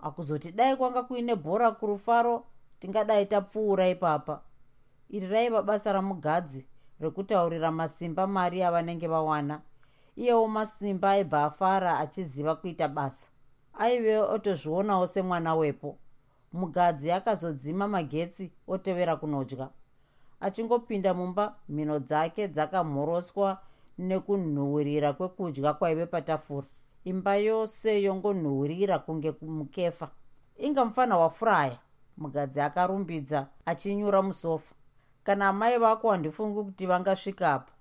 Akuzoti 0.00 0.52
dai 0.52 0.76
kwanga 0.76 1.02
kuine 1.02 1.36
bhora 1.36 1.70
kurufaro 1.70 2.44
tingadai 2.80 3.26
tapfuura 3.26 3.88
ipapa. 3.88 4.40
Iri 5.10 5.26
raiva 5.26 5.62
basa 5.62 5.92
ramugadzi 5.92 6.66
rekutaurira 7.00 7.70
masimba 7.70 8.26
mari 8.26 8.62
avanenge 8.62 9.08
vawana. 9.08 9.60
Iyewo 10.16 10.48
masimba 10.48 11.10
aibva 11.10 11.44
afara 11.44 11.98
achiziva 11.98 12.54
kuita 12.56 12.88
basa. 12.88 13.28
Aive 13.78 14.18
otozvionawo 14.18 15.06
semwana 15.06 15.54
wepo. 15.54 15.98
Mugadzi 16.52 17.12
akazodzima 17.12 17.88
magetsi 17.88 18.52
otevera 18.68 19.16
kunodya. 19.16 19.68
Achingopinda 20.40 21.14
mumba 21.14 21.54
mhino 21.68 21.98
dzake 21.98 22.48
dzakamhoroswa 22.48 23.60
nekunhuhwirira 23.98 25.12
kwekudya 25.12 25.72
kwaive 25.74 26.06
patafura. 26.06 26.66
Imba 27.04 27.36
yose 27.36 28.02
yongonhuhwirira 28.02 28.98
kunge 28.98 29.34
mukefa. 29.40 30.08
Inga 30.56 30.84
mufana 30.84 31.18
wafuraya 31.18 31.78
mugadzi 32.16 32.60
akarumbidza 32.60 33.46
achinyura 33.66 34.22
musofa. 34.22 34.74
Kana 35.24 35.48
amai 35.48 35.78
vako 35.78 36.10
handifungi 36.10 36.62
kuti 36.62 36.86
vangasvikapo 36.86 37.72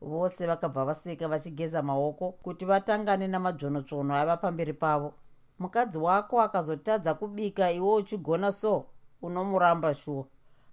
vose 0.00 0.46
vakabva 0.46 0.84
vaseka 0.84 1.28
vachigeza 1.28 1.82
maoko 1.82 2.32
kuti 2.32 2.64
vatangane 2.64 3.28
namadzvonotsvono 3.28 4.14
aiva 4.14 4.36
pamberi 4.36 4.72
pavo. 4.72 5.14
Mukadzi 5.58 5.98
wako 5.98 6.40
akazotadza 6.42 7.14
kubika 7.14 7.70
iwe 7.72 7.94
uchigona 7.94 8.52
so? 8.52 8.86
Unomuramba 9.22 9.94
shuwa 9.94 10.24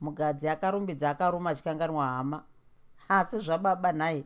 mugadzi 0.02 0.50
akarumbidza 0.50 1.10
akaruma 1.10 1.56
chikanganwa 1.56 2.06
hama. 2.08 2.44
Asi 3.10 3.40
zvababa 3.40 3.92
nhai 3.92 4.26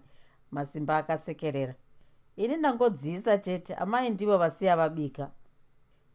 masimba 0.51 0.97
akasekerera. 0.97 1.75
Ini 2.35 2.57
ndangodziisa 2.57 3.37
chete 3.37 3.75
amai 3.75 4.09
ndivo 4.09 4.37
vasiya 4.37 4.75
vabika. 4.75 5.31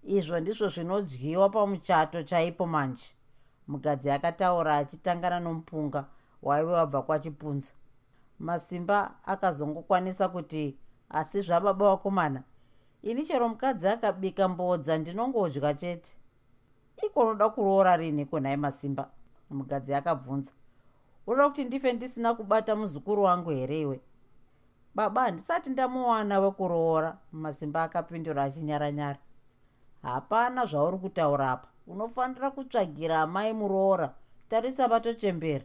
Izvo 0.03 0.41
ndizvo 0.41 0.69
zvinodyiwa 0.69 1.49
pamuchato 1.49 2.23
chaipo 2.23 2.67
manje. 2.67 3.05
Mugadzi 3.69 4.11
akataura 4.11 4.77
achitangana 4.77 5.41
nomupunga 5.41 6.05
waive 6.43 6.73
wabva 6.73 7.03
kwachipunza. 7.03 7.73
Masimba 8.39 9.15
akazongokwanisa 9.25 10.29
kuti 10.29 10.77
asi 11.11 11.41
zvababa 11.41 11.89
vakomana 11.91 12.43
ini 13.03 13.25
chero 13.25 13.49
mukadzi 13.49 13.89
akabika 13.89 14.49
mbodza 14.49 14.99
ndinongodya 14.99 15.75
chete. 15.75 16.17
Iko 17.07 17.21
unoda 17.21 17.49
kuroora 17.49 17.97
rini 17.97 18.25
kunhai 18.27 18.57
masimba? 18.57 19.11
Mugadzi 19.51 19.95
akabvunza. 19.95 20.53
Unoda 21.27 21.49
kuti 21.49 21.65
ndife 21.65 21.93
ndisina 21.93 22.35
kubata 22.35 22.77
muzukuru 22.77 23.23
wangu 23.23 23.51
here 23.51 23.81
iwe 23.81 24.01
baba 24.97 25.23
handisati 25.23 25.71
ndamuwana 25.71 26.41
wekuroora 26.41 27.19
masimba 27.33 27.83
akapindura 27.83 28.43
achinyaranyara. 28.43 29.19
Hapana 30.03 30.67
zvauri 30.67 30.99
kutaura 30.99 31.51
apa. 31.51 31.69
Unofanira 31.87 32.51
kutsvagira 32.51 33.21
amai 33.21 33.53
muroora. 33.53 34.15
Tarisa 34.49 34.89
vatochembera. 34.89 35.65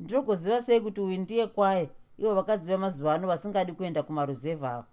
Ndinogoziva 0.00 0.62
sei 0.62 0.80
kuti 0.80 1.00
uyu 1.00 1.18
ndiye 1.18 1.46
kwaye? 1.46 1.90
Ivo 2.18 2.34
vakadzi 2.34 2.68
vemazuva 2.68 3.14
ano 3.14 3.28
vasingadi 3.28 3.72
kuenda 3.72 4.02
kumaruzevha 4.02 4.72
avo. 4.74 4.86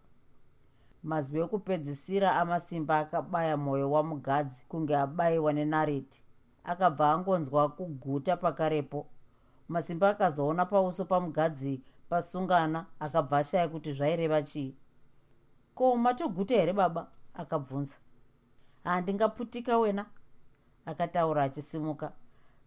Mazwi 1.03 1.39
ekupedzisira 1.39 2.35
amasimba 2.35 2.99
akabaya 2.99 3.57
mwoyo 3.57 3.91
wamugadzi 3.91 4.63
kunge 4.69 4.95
abayiwa 4.97 5.53
nenariti 5.53 6.21
akabva 6.63 7.11
angonzwa 7.11 7.69
kuguta 7.69 8.37
pakarepo. 8.37 9.05
Masimba 9.69 10.09
akazoona 10.09 10.65
pauso 10.65 11.05
pamugadzi 11.05 11.81
pasungana 12.09 12.85
akabva 12.99 13.37
ashaya 13.37 13.67
kuti 13.67 13.93
zvaireva 13.93 14.41
chii. 14.41 14.75
Ko 15.75 15.95
matoguta 15.95 16.55
here 16.55 16.73
baba? 16.73 17.07
Akabvunza. 17.33 17.97
Handingaputika 18.83 19.77
wena 19.77 20.05
akataura 20.85 21.43
achisimuka. 21.43 22.11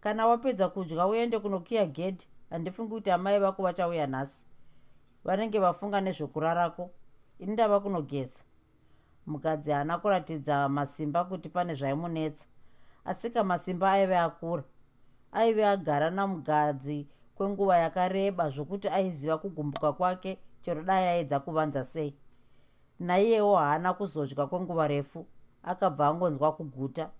Kana 0.00 0.26
wapedza 0.26 0.68
kudya 0.68 1.07
uende 1.07 1.38
kunokiya 1.38 1.87
gedhi 1.87 2.26
handifungi 2.50 2.90
kuti 2.90 3.11
amai 3.11 3.38
vako 3.40 3.62
vachauya 3.62 4.07
nhasi. 4.07 4.45
Vanenge 5.25 5.59
vafunga 5.59 6.00
nezvekurarako 6.00 6.90
ini 7.38 7.52
ndava 7.52 7.80
kunogeza. 7.80 8.42
Mukadzi 9.26 9.71
haana 9.71 9.99
kuratidza 9.99 10.68
masimba 10.68 11.25
kuti 11.25 11.49
pane 11.49 11.75
zvaimunetsa 11.75 12.47
asika 13.04 13.45
masimba 13.45 13.92
aive 13.92 14.18
akura. 14.18 14.64
Aive 15.33 15.66
agara 15.66 16.11
namugadzi 16.11 17.07
kwenguva 17.38 17.76
yakareba 17.78 18.50
zvokuti 18.50 18.88
aiziva 18.88 19.38
kugumbuka 19.38 19.92
kwake 19.92 20.38
chero 20.62 20.83
dai 20.83 21.04
aedza 21.04 21.40
kuvanza 21.40 21.85
sei. 21.85 22.14
Naiyewo 23.00 23.57
haana 23.57 23.95
kuzodya 23.95 24.47
kwenguva 24.47 24.88
refu 24.88 25.26
akabva 25.62 26.07
angonzwa 26.09 26.52
kuguta. 26.52 27.11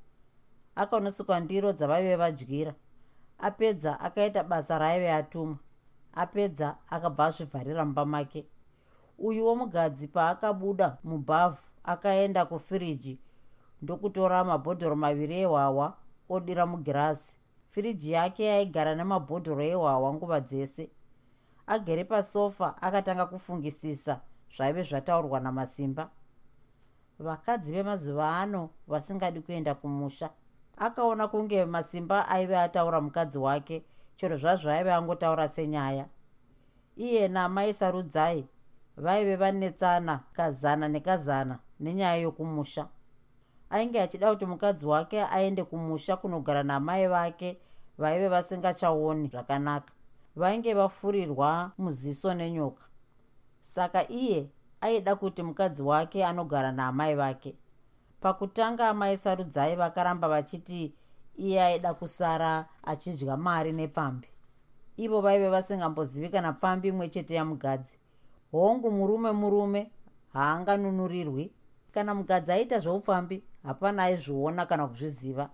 Akanosuka 0.75 1.41
ndiro 1.41 1.73
dzavaive 1.73 2.17
vadyira 2.17 2.75
apedza 3.39 4.01
akaita 4.01 4.45
basa 4.45 4.79
raaive 4.79 5.13
atumwa 5.13 5.57
apedza 6.15 6.77
akabva 6.91 7.27
azvivharira 7.27 7.85
mumba 7.85 8.05
make. 8.05 8.47
Uyuwo 9.19 9.55
mugadzi 9.57 10.09
paakabuda 10.09 10.99
mubhavhu 11.05 11.59
akaenda 11.85 12.45
kufiriji 12.45 13.19
ndokutora 13.83 14.45
mabhodhoro 14.45 14.97
maviri 14.97 15.41
ehwahwa 15.41 15.97
odira 16.29 16.67
mugirasi 16.67 17.38
firiji 17.69 18.13
yake 18.13 18.45
yaigara 18.45 18.95
nemabhodhoro 18.95 19.63
ehwahwa 19.63 20.15
nguva 20.15 20.41
dzese. 20.41 20.91
Agere 21.67 22.05
pasofa 22.05 22.83
akatanga 22.83 23.27
kufungisisa 23.27 24.21
zvaive 24.57 24.83
zvataurwa 24.83 25.41
namasimba. 25.41 26.11
Vakadzi 27.19 27.73
vemazuva 27.73 28.37
ano 28.37 28.71
vasingadi 28.87 29.41
kuenda 29.41 29.75
kumusha. 29.75 30.31
Akaona 30.77 31.29
kunge 31.29 31.65
masimba 31.65 32.29
aive 32.29 32.59
ataura 32.59 33.01
mukadzi 33.01 33.39
wake 33.39 33.85
chero 34.17 34.37
zvazvo 34.37 34.71
aive 34.71 34.93
angotaura 34.93 35.49
senyaya. 35.49 36.07
Iye 36.97 37.29
namai 37.29 37.75
sarudzai 37.75 38.49
vaive 38.97 39.37
vanetsana 39.37 40.21
kazana 40.33 40.89
nekazana 40.89 41.59
nenyaya 41.81 42.17
yokumusha 42.17 42.89
ainge 43.71 44.03
achida 44.03 44.31
kuti 44.31 44.47
mukadzi 44.47 44.87
wake 44.87 45.23
aende 45.23 45.65
kumusha 45.65 46.17
kunogara 46.17 46.63
namai 46.63 47.07
vake 47.07 47.59
vaive 47.99 48.29
vasingachaoni 48.29 49.29
zvakanaka. 49.29 49.93
Vainge 50.37 50.75
vafurirwa 50.75 51.73
muziso 51.79 52.35
nenyoka. 52.35 52.85
Saka 53.61 54.09
iye 54.09 54.47
aida 54.81 55.17
kuti 55.17 55.43
mukadzi 55.43 55.83
wake 55.83 56.25
anogara 56.25 56.73
naamai 56.73 57.15
vake. 57.15 57.55
Pakutanga 58.21 58.89
amai 58.89 59.17
sarudzai 59.17 59.77
vakaramba 59.77 60.29
vachiti 60.29 60.95
iye 61.37 61.63
aida 61.63 61.95
kusara 61.95 62.67
achidya 62.83 63.37
mari 63.37 63.73
nepfambi 63.73 64.29
ivo 64.97 65.21
vaive 65.21 65.49
vasingambozivi 65.49 66.29
kana 66.29 66.53
pfambi 66.53 66.89
imwe 66.89 67.09
chete 67.09 67.35
yamugadzi 67.35 67.99
hongu 68.53 68.91
murume 68.91 69.33
murume 69.33 69.91
haanganunurirwi. 70.33 71.53
Kana 71.91 72.15
mugadzi 72.15 72.53
aita 72.53 72.79
zveupfambi 72.79 73.43
hapana 73.63 74.03
aizviona 74.03 74.67
kana 74.67 74.87
kuzviziva. 74.87 75.51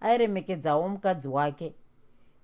Airemekedzawo 0.00 0.88
mukadzi 0.88 1.28
wake. 1.28 1.74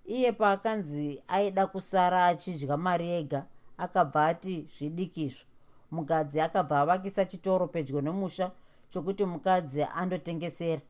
Iye 0.05 0.33
paakanzi 0.33 1.23
aida 1.29 1.67
kusara 1.67 2.27
achidya 2.27 2.77
mari 2.77 3.11
ega 3.11 3.47
akabva 3.79 4.27
ati 4.27 4.69
zvidikizvo 4.79 5.45
mugadzi 5.91 6.41
akabva 6.41 6.81
avakisa 6.81 7.25
chitoro 7.25 7.67
pedyo 7.67 8.01
nemusha 8.01 8.51
chokuti 8.91 9.25
mukadzi 9.25 9.83
andotengesera. 9.83 10.83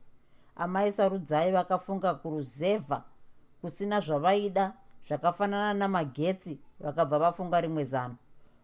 Amai 0.55 0.91
sarudzai 0.91 1.51
vakafunga 1.51 2.13
kuruzevha 2.13 3.03
kusina 3.61 3.99
zvavaida 3.99 4.73
zvakafanana 5.07 5.73
namagetsi 5.73 6.59
vakabva 6.79 7.19
vafunga 7.19 7.61
rimwe 7.61 7.83
zano. 7.83 8.15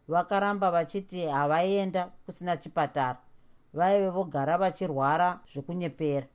Vakaramba 0.08 0.72
vachiti 0.72 1.26
havaenda 1.26 2.12
kusina 2.26 2.58
chipatara 2.58 3.20
vaive 3.74 4.10
vogara 4.10 4.58
vachirwara 4.58 5.40
zvekunyepera 5.52 6.28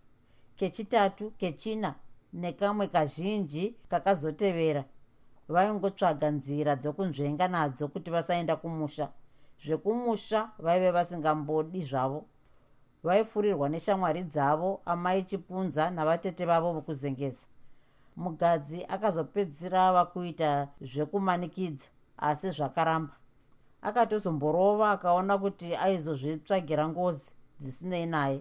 kechitatu 0.57 1.31
kechina 1.31 1.94
nekamwe 2.33 2.87
kazhinji 2.88 3.77
kakazotevera. 3.88 4.85
Vaingotsvaga 5.49 6.31
nzira 6.31 6.77
dzokunzvenga 6.77 7.49
nadzo 7.49 7.88
kuti 7.88 8.11
vasaenda 8.11 8.57
kumusha. 8.57 9.09
Zvekumusha 9.64 10.51
vaive 10.59 10.90
vasingambodi 10.90 11.85
zvavo. 11.85 12.25
Vaifurirwa 13.05 13.68
neshamwari 13.68 14.22
dzavo 14.25 14.81
amai 14.85 15.22
chipunza 15.22 15.90
navatete 15.90 16.44
vavo 16.44 16.72
vokuzengesa. 16.72 17.46
Mugadzi 18.16 18.85
akazopedzisira 18.88 19.88
ava 19.88 20.05
kuita 20.05 20.68
zvekumanikidza 20.81 21.88
asi 22.16 22.51
zvakaramba 22.51 23.14
akatozomborova 23.82 24.90
akaona 24.90 25.38
kuti 25.38 25.76
aizozvitsvagira 25.76 26.88
ngozi 26.88 27.34
dzisinei 27.60 28.06
naye. 28.06 28.40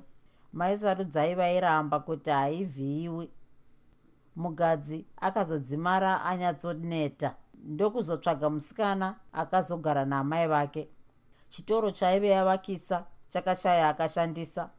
Maisarudzai 0.54 1.36
vairamba 1.36 2.00
kuti 2.00 2.30
haivhiyiwi. 2.30 3.32
Mugadzi 4.36 5.06
akazodzimara 5.18 6.22
anyatsoneta. 6.24 7.36
Ndokuzotsvaga 7.64 8.50
musikana 8.50 9.16
akazogara 9.34 10.06
naamai 10.06 10.48
vake. 10.48 10.90
Chitoro 11.50 11.92
chaive 11.92 12.28
yavakisa 12.28 13.06
chakashaya 13.30 13.90
akashandisa. 13.90 14.70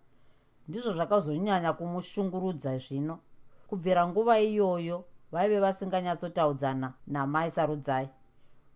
Ndizvo 0.69 0.93
zvakazonyanya 0.93 1.73
kumushungurudza 1.73 2.79
zvino. 2.79 3.19
Kubvira 3.67 4.09
nguva 4.09 4.41
iyoyo 4.41 5.05
vaive 5.33 5.61
vasinganyatsotaudzana 5.61 6.93
namai 7.07 7.51
sarudzai 7.51 8.09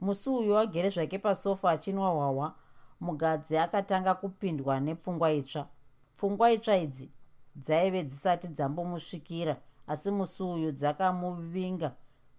musi 0.01 0.31
uyu 0.31 0.59
agere 0.59 0.91
zvake 0.91 1.19
pasofa 1.19 1.71
achinwa 1.71 2.11
hwahwa 2.11 2.55
mugadzi 3.01 3.59
akatanga 3.59 4.15
kupindwa 4.15 4.81
nepfungwa 4.81 5.33
itsva. 5.33 5.67
Pfungwa 6.17 6.53
itsva 6.53 6.77
idzi 6.77 7.11
dzaive 7.57 8.03
dzisati 8.05 8.49
dzambomusvikira 8.49 9.57
asi 9.87 10.11
musi 10.11 10.43
uyu 10.43 10.73
dzakamuvinga 10.73 11.93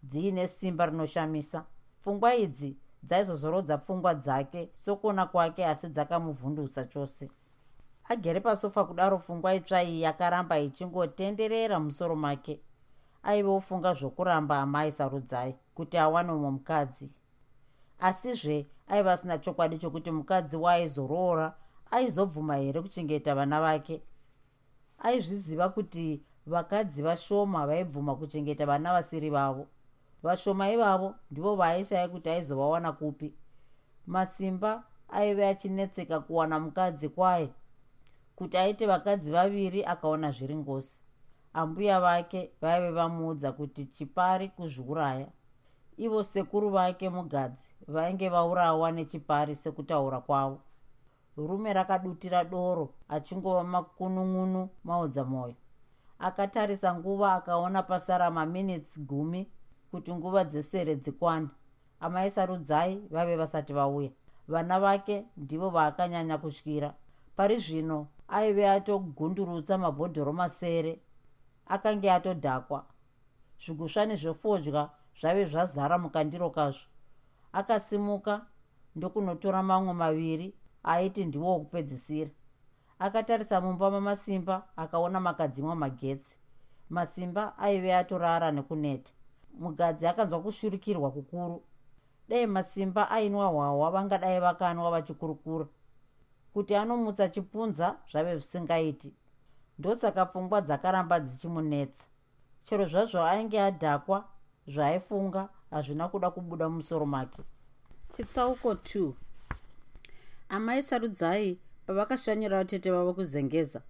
dziine 0.03 0.47
simba 0.47 0.85
rinoshamisa. 0.85 1.65
Pfungwa 1.99 2.35
idzi 2.35 2.77
dzaizozorodza 3.03 3.77
pfungwa 3.77 4.13
dzake 4.15 4.69
sokuona 4.73 5.25
kwake 5.25 5.65
asi 5.65 5.87
dzakamuvhundutsa 5.89 6.85
chose. 6.85 7.29
Agere 8.09 8.39
pasofa 8.39 8.83
kudaro 8.85 9.17
pfungwa 9.17 9.55
itsva 9.55 9.83
iyi 9.83 10.01
yakaramba 10.01 10.59
ichingotenderera 10.59 11.79
musoro 11.79 12.15
make. 12.15 12.61
Aivofunga 13.23 13.93
zvokuramba 13.93 14.59
amai 14.61 14.91
sarudzai 14.91 15.55
kuti 15.75 15.97
awane 15.97 16.31
umwe 16.31 16.51
mukadzi 16.51 17.09
asizve 18.01 18.67
aiva 18.87 19.11
asina 19.11 19.37
chokwadi 19.37 19.77
chokuti 19.77 20.11
mukadzi 20.11 20.57
waaizoroora 20.57 21.55
aizobvuma 21.91 22.55
here 22.55 22.81
kuchengeta 22.81 23.35
vana 23.35 23.61
vake? 23.61 24.01
Aizviziva 24.99 25.69
kuti 25.69 26.23
vakadzi 26.45 27.01
vashoma 27.03 27.67
vaibvuma 27.67 28.15
kuchengeta 28.15 28.65
vana 28.65 28.93
vasiri 28.93 29.29
vavo. 29.29 29.67
Vashoma 30.23 30.71
ivavo 30.71 31.15
ndivo 31.31 31.55
vaaishaya 31.55 32.07
kuti 32.07 32.29
aizovawana 32.29 32.91
kupi. 32.91 33.33
Masimba 34.07 34.83
aive 35.09 35.47
achinetseka 35.47 36.19
kuwana 36.19 36.59
mukadzi 36.59 37.09
kwaye 37.09 37.49
kuti 38.35 38.57
aite 38.57 38.85
vakadzi 38.87 39.31
vaviri 39.31 39.85
akaona 39.85 40.31
zviri 40.31 40.55
ngosi. 40.55 41.01
Ambuya 41.53 41.99
vake 41.99 42.51
vaive 42.61 42.91
vamuudza 42.91 43.51
kuti 43.51 43.85
chipari 43.85 44.49
kuzviuraya 44.49 45.27
ivo 45.97 46.23
sekuru 46.23 46.69
vake 46.69 47.09
mugadzi 47.09 47.69
vainge 47.87 48.29
vaurawa 48.29 48.91
nechipari 48.91 49.55
sekutaura 49.55 50.21
kwavo. 50.21 50.59
Rume 51.37 51.73
rakadutira 51.73 52.43
doro 52.43 52.93
achingova 53.09 53.63
makunun'unu 53.63 54.69
maudza 54.83 55.23
mwoyo 55.23 55.55
akatarisa 56.21 56.95
nguva 56.95 57.33
akaona 57.33 57.83
pasara 57.83 58.31
maminitsi 58.31 58.99
gumi 58.99 59.47
kuti 59.91 60.13
nguva 60.13 60.43
dzesere 60.43 60.95
dzikwane. 60.95 61.47
Amaisarudzai 61.99 63.01
vave 63.09 63.35
vasati 63.35 63.73
vauya. 63.73 64.09
Vana 64.47 64.79
vake 64.79 65.25
ndivo 65.37 65.69
vaakanyanya 65.69 66.37
kutyira. 66.37 66.93
Pari 67.35 67.57
zvino 67.57 68.07
aive 68.27 68.69
atogundurutsa 68.69 69.77
mabhodhoro 69.77 70.33
masere 70.33 70.99
akange 71.65 72.11
atodhakwa. 72.11 72.85
Zvigushani 73.65 74.15
zvefodya 74.15 74.89
zvave 75.21 75.45
zvazara 75.45 75.97
mukandiro 75.97 76.49
kazvo 76.49 76.91
akasimuka 77.53 78.45
ndokunotora 78.95 79.63
mamwe 79.63 79.93
maviri 79.93 80.55
aiti 80.83 81.25
ndiwo 81.25 81.47
wokupedzisira. 81.53 82.31
Akatarisa 82.99 83.61
mumba 83.61 83.91
mamasimba 83.91 84.67
akaona 84.75 85.19
makadzimwa 85.19 85.75
magetsi. 85.75 86.37
Masimba 86.89 87.57
aive 87.57 87.95
atorara 87.95 88.51
nekuneta. 88.51 89.11
Mugadzi 89.59 90.07
akanzwa 90.07 90.41
kushurikirwa 90.41 91.11
kukuru. 91.11 91.63
Dei 92.29 92.45
masimba 92.45 93.09
ainwa 93.11 93.47
hwahwa 93.47 93.91
vangadai 93.91 94.39
vakanwa 94.39 94.91
vachikurukura. 94.91 95.67
Kuti 96.53 96.75
anomutsa 96.75 97.29
chipunza 97.29 97.95
zvave 98.11 98.31
zvisingaiti. 98.31 99.13
Ndosaka 99.79 100.25
pfungwa 100.25 100.61
dzakaramba 100.61 101.19
dzichimunetsa. 101.19 102.05
Chero 102.63 102.85
zvazvo 102.85 103.23
ainge 103.23 103.61
adhakwa 103.61 104.27
zvaaifunga 104.73 105.49
hazvina 105.71 106.07
kuda 106.07 106.31
kubuda 106.31 106.69
mumusoro 106.69 107.05
make. 107.05 107.41
Chitsauko 108.15 108.73
2 108.73 109.11
amai 110.49 110.83
sarudzai 110.83 111.59
pavakashanyira 111.85 112.57
vatete 112.57 112.91
vavo 112.91 113.13
kuzengeza 113.13 113.81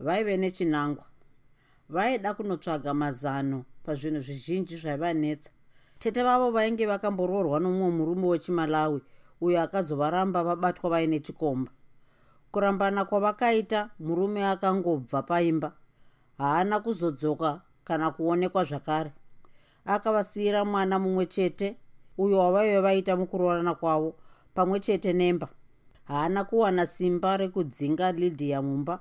vaive 0.00 0.36
nechinangwa. 0.36 1.04
Vaida 1.88 2.34
kunotsvaga 2.34 2.94
mazano 2.94 3.64
pazvinhu 3.84 4.20
zvizhinji 4.20 4.76
zvaivanetsa. 4.76 5.50
Tete 5.98 6.22
vavo 6.22 6.50
vainge 6.50 6.86
vakamboroorwa 6.86 7.60
nomumwe 7.60 7.90
murume 7.90 8.26
wechimalawi 8.26 9.00
uyo 9.40 9.62
akazovaramba 9.62 10.44
vabatwa 10.44 10.90
vaine 10.90 11.18
chikomba. 11.20 11.72
Kurambana 12.50 13.04
kwavakaita 13.04 13.90
murume 13.98 14.46
akangobva 14.46 15.22
paimba. 15.22 15.72
Haana 16.38 16.80
kuzodzoka 16.80 17.60
kana 17.84 18.10
kuonekwa 18.10 18.64
zvakare 18.64 19.12
akavasiyira 19.94 20.64
mwana 20.64 20.98
mumwe 20.98 21.26
chete 21.26 21.76
uyo 22.18 22.38
wavaive 22.38 22.80
vaita 22.80 23.16
mukuroorana 23.16 23.74
kwavo 23.74 24.14
pamwe 24.54 24.80
chete 24.80 25.12
nemba. 25.12 25.48
Haana 26.04 26.44
kuwana 26.44 26.86
simba 26.86 27.36
rekudzinga 27.36 28.12
lidhiya 28.12 28.62
mumba 28.62 29.00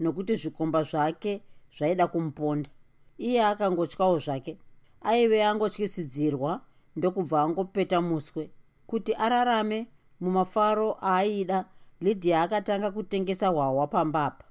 nokuti 0.00 0.36
zvikomba 0.36 0.82
zvake 0.82 1.42
zvaida 1.76 2.06
kumuponda. 2.06 2.70
Iye 3.18 3.44
akangotyawo 3.44 4.18
zvake 4.18 4.58
aive 5.02 5.44
angotyisidzirwa 5.44 6.60
ndokubva 6.96 7.42
angopeta 7.42 8.00
muswe 8.00 8.50
kuti 8.86 9.14
ararame 9.14 9.86
mumafaro 10.20 10.98
aaida 11.02 11.64
lydia 12.00 12.42
akatanga 12.42 12.90
kutengesa 12.90 13.48
hwahwa 13.48 13.86
pambapa. 13.86 14.44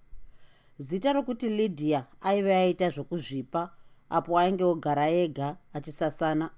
Zita 0.79 1.13
rokuti 1.13 1.49
lydia 1.49 2.05
aive 2.21 2.55
aita 2.55 2.89
zvokuzvipa 2.89 3.69
apo 4.09 4.39
ainge 4.39 4.63
ogara 4.63 5.09
ega 5.09 5.57
achisasana. 5.73 6.49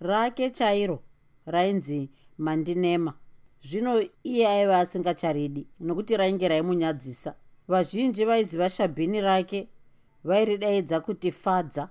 Rake 0.00 0.50
chairo 0.50 1.02
rainzi 1.46 2.10
mandinema. 2.38 3.14
Zvino 3.62 4.02
iye 4.24 4.48
aiva 4.48 4.78
asingacharidi 4.78 5.66
nokuti 5.80 6.16
rainge 6.16 6.48
raimunyadzisa. 6.48 7.34
Vazhinji 7.68 8.24
vaiziva 8.24 8.68
shabhini 8.68 9.20
rake 9.20 9.68
vairidaidza 10.24 11.00
kuti 11.00 11.32
fadza 11.32 11.88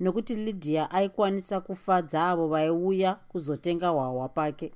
nokuti 0.00 0.34
lydia 0.34 0.90
aikwanisa 0.90 1.60
kufadza 1.60 2.28
avo 2.28 2.48
vaiuya 2.48 3.14
kuzotenga 3.14 3.88
hwahwa 3.88 4.28
pake. 4.28 4.72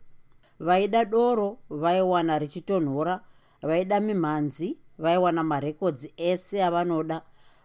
Vaida 0.61 1.04
doro 1.04 1.59
vaiwana 1.70 2.38
richitonhora 2.38 3.20
vaida 3.62 4.00
mimhanzi 4.00 4.78
vaiwana 4.98 5.44
marekodzi 5.44 6.12
ese 6.16 6.64
avanoda 6.64 7.22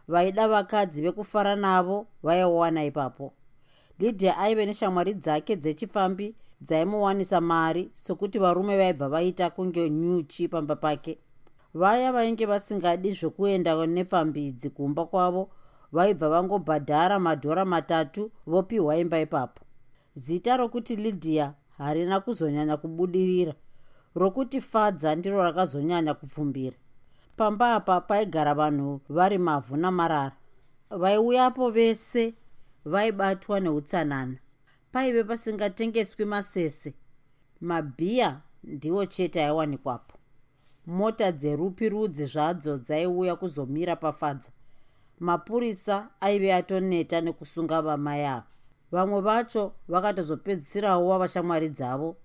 vaida 0.07 0.47
vakadzi 0.47 1.01
vekufara 1.01 1.55
navo 1.55 2.07
vaiwana 2.23 2.85
ipapo. 2.85 3.33
Lydia 3.99 4.37
aive 4.37 4.65
neshamwari 4.65 5.13
dzake 5.13 5.55
dzechifambi 5.55 6.35
dzaimuwanisa 6.61 7.41
mari 7.41 7.89
sokuti 7.93 8.39
varume 8.39 8.77
vaibva 8.77 9.09
vaita 9.09 9.49
kunge 9.49 9.89
nyuchi 9.89 10.47
pamba 10.47 10.75
pake. 10.75 11.17
Vaya 11.73 12.11
vainge 12.11 12.45
vasingadi 12.45 13.11
zvokuenda 13.11 13.87
nepfambidzi 13.87 14.69
kumba 14.69 15.05
kwavo 15.05 15.49
vaibva 15.91 16.29
vangobhadhara 16.29 17.19
madhora 17.19 17.65
matatu 17.65 18.31
vopiwa 18.47 18.97
imba 18.97 19.19
ipapo. 19.19 19.61
Zita 20.15 20.57
rokuti 20.57 20.95
lydia 20.95 21.53
harina 21.77 22.19
kuzonyanya 22.19 22.77
kubudirira 22.77 23.53
rokuti 24.15 24.61
fadza 24.61 25.15
ndiro 25.15 25.43
rakazonyanya 25.43 26.13
kupfumbira 26.13 26.77
pamba 27.35 27.75
apa 27.75 28.01
paigara 28.01 28.53
vanhu 28.53 29.01
vari 29.09 29.37
mavhu 29.37 29.77
namarara. 29.77 30.31
Vaiuyapo 30.89 31.71
vese 31.71 32.33
vaibatwa 32.85 33.59
neutsanana. 33.59 34.37
Paive 34.91 35.23
pasingatengeswi 35.23 36.25
masese. 36.25 36.93
Mabhiya 37.61 38.41
ndiwo 38.63 39.05
chete 39.05 39.43
aiwanikwapo. 39.43 40.17
Mota 40.85 41.31
dzerupi 41.31 41.89
rudzi 41.89 42.25
zvadzo 42.25 42.77
dzaiuya 42.77 43.35
kuzomira 43.35 43.95
pafadza. 43.95 44.51
Mapurisa 45.19 46.09
aive 46.21 46.53
atoneta 46.53 47.21
nekusunga 47.21 47.81
vamai 47.81 48.25
ava 48.25 48.43
vamwe 48.91 49.21
vacho 49.21 49.73
vakatozopedzisirawo 49.87 51.07
wavashamwari 51.07 51.69
dzavo. 51.69 52.15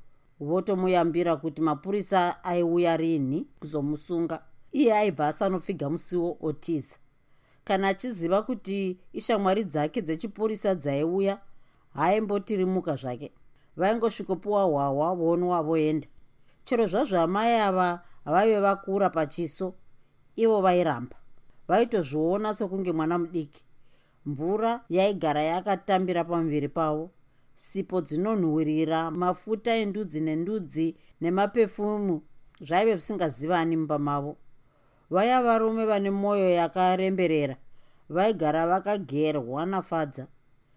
Votomuyambira 0.40 1.36
kuti 1.36 1.62
mapurisa 1.62 2.44
aiuya 2.44 2.96
rinhi 2.96 3.46
kuzomusunga 3.60 4.42
iye 4.72 4.94
aibva 4.94 5.28
asanopfiga 5.28 5.90
musiwo 5.90 6.36
otiza. 6.40 6.96
Kana 7.64 7.88
achiziva 7.88 8.42
kuti 8.42 8.98
ishamwari 9.12 9.64
dzake 9.64 10.02
dzechipurisa 10.02 10.74
dzaiuya 10.74 11.38
haimbotirimuka 11.94 12.96
zvake. 12.96 13.32
Vaingosvikopiwa 13.76 14.64
hwahwa 14.64 15.14
vonwa 15.14 15.62
voenda 15.62 16.08
chero 16.64 16.86
zvazvo 16.86 17.20
amai 17.20 17.60
ava 17.60 18.02
vaive 18.24 18.60
vakura 18.60 19.10
pachiso 19.10 19.74
ivo 20.36 20.60
vairamba. 20.60 21.16
Vaitozviona 21.68 22.54
sokunge 22.54 22.92
mwana 22.92 23.18
mudiki. 23.18 23.64
Mvura 24.26 24.84
yaigara 24.88 25.42
yakatambira 25.42 26.24
pamuviri 26.24 26.68
pavo. 26.68 27.10
Sipo 27.54 28.00
dzinonhuhwirira 28.00 29.10
mafuta 29.10 29.74
endudzi 29.74 30.20
nendudzi 30.20 30.96
nemapefumu 31.20 32.22
zvaive 32.60 32.92
zvisingazivani 32.92 33.76
mumba 33.76 33.98
mavo 33.98 34.36
vaya 35.10 35.42
varume 35.42 35.86
vane 35.86 36.10
mwoyo 36.10 36.50
yakaremberera 36.50 37.56
vaigara 38.08 38.66
vakagerwa 38.66 39.66
nafadza 39.66 40.26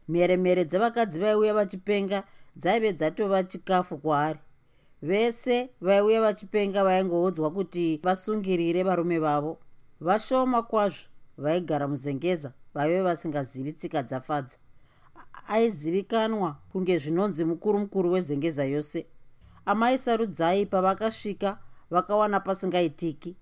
mheremhere 0.08 0.65
dzevakadzi 0.65 1.19
vaiuya 1.19 1.54
vachipenga 1.54 2.24
dzaive 2.56 2.93
dzatova 2.93 3.43
chikafu 3.43 3.98
kwaari. 3.98 4.39
Vese 5.02 5.69
vaiuya 5.82 6.22
vachipenga 6.22 6.84
vaingoudzwa 6.84 7.52
kuti 7.52 8.00
vasungirire 8.04 8.84
varume 8.84 9.19
vavo. 9.19 9.60
Vashoma 10.02 10.63
kwazvo 10.63 11.08
vaigara 11.38 11.88
muzengeza 11.88 12.52
vaive 12.74 13.02
vasingazivi 13.02 13.72
tsika 13.74 14.04
dzafadza 14.04 14.58
aizivikanwa 15.48 16.56
kunge 16.72 16.98
zvinonzi 16.98 17.46
mukuru 17.46 17.80
mukuru 17.80 18.12
wezengeza 18.12 18.65
yose. 18.65 19.06
Amai 19.65 19.98
sarudzai 19.98 20.65
pavakasvika 20.65 21.58
vakawana 21.89 22.39
pasingaitiki 22.39 23.36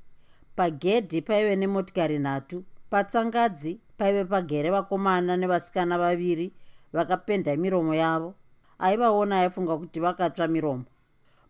pagedhi 0.55 1.21
paive 1.21 1.55
nemotikari 1.55 2.19
nhatu 2.19 2.63
patsangadzi 2.89 3.79
paive 3.97 4.25
pagere 4.25 4.69
vakomana 4.69 5.37
nevasikana 5.37 5.97
vaviri 5.97 6.53
vakapenda 6.93 7.57
miromo 7.57 7.95
yavo. 7.95 8.33
Aivaona 8.79 9.39
aifunga 9.39 9.77
kuti 9.77 9.99
vakatsva 9.99 10.47
miromo. 10.47 10.85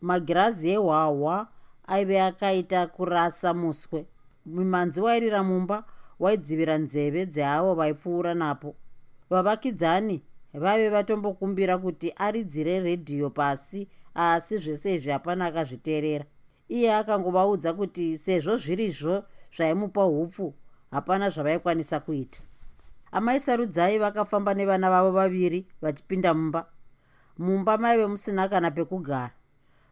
Magirazi 0.02 0.70
ehwahwa 0.70 1.48
aive 1.88 2.22
akaita 2.22 2.88
kurasa 2.88 3.54
muswe. 3.54 4.06
Mimanzi 4.46 5.02
wairira 5.02 5.44
mumba 5.44 5.84
waidzivira 6.20 6.78
nzeve 6.78 7.26
dzeavo 7.26 7.76
vaipfuura 7.76 8.34
napo. 8.34 8.76
Vavakidzani 9.30 10.22
vaive 10.54 10.90
vatombokumbira 10.90 11.78
kuti 11.78 12.14
aridzire 12.16 12.80
redhiyo 12.80 13.30
pasi 13.30 13.88
asi 14.14 14.58
zvese 14.58 14.96
izvi 14.96 15.12
hapana 15.12 15.46
akazviteerera 15.46 16.26
iye 16.72 16.96
akangovaudza 16.96 17.74
kuti 17.74 18.18
sezvo 18.18 18.58
zvirizvo 18.58 19.24
zvaimupa 19.56 20.06
upfu 20.06 20.54
hapana 20.92 21.30
zvavaikwanisa 21.30 22.00
kuita. 22.00 22.40
Amai 23.12 23.40
sarudzai 23.40 24.00
vakafamba 24.00 24.54
nevana 24.54 24.90
vavo 24.90 25.12
vaviri 25.12 25.68
vachipinda 25.82 26.34
mumba. 26.34 26.66
Mumba 27.38 27.78
maive 27.78 28.08
musina 28.08 28.48
kana 28.48 28.72
pekugara. 28.72 29.32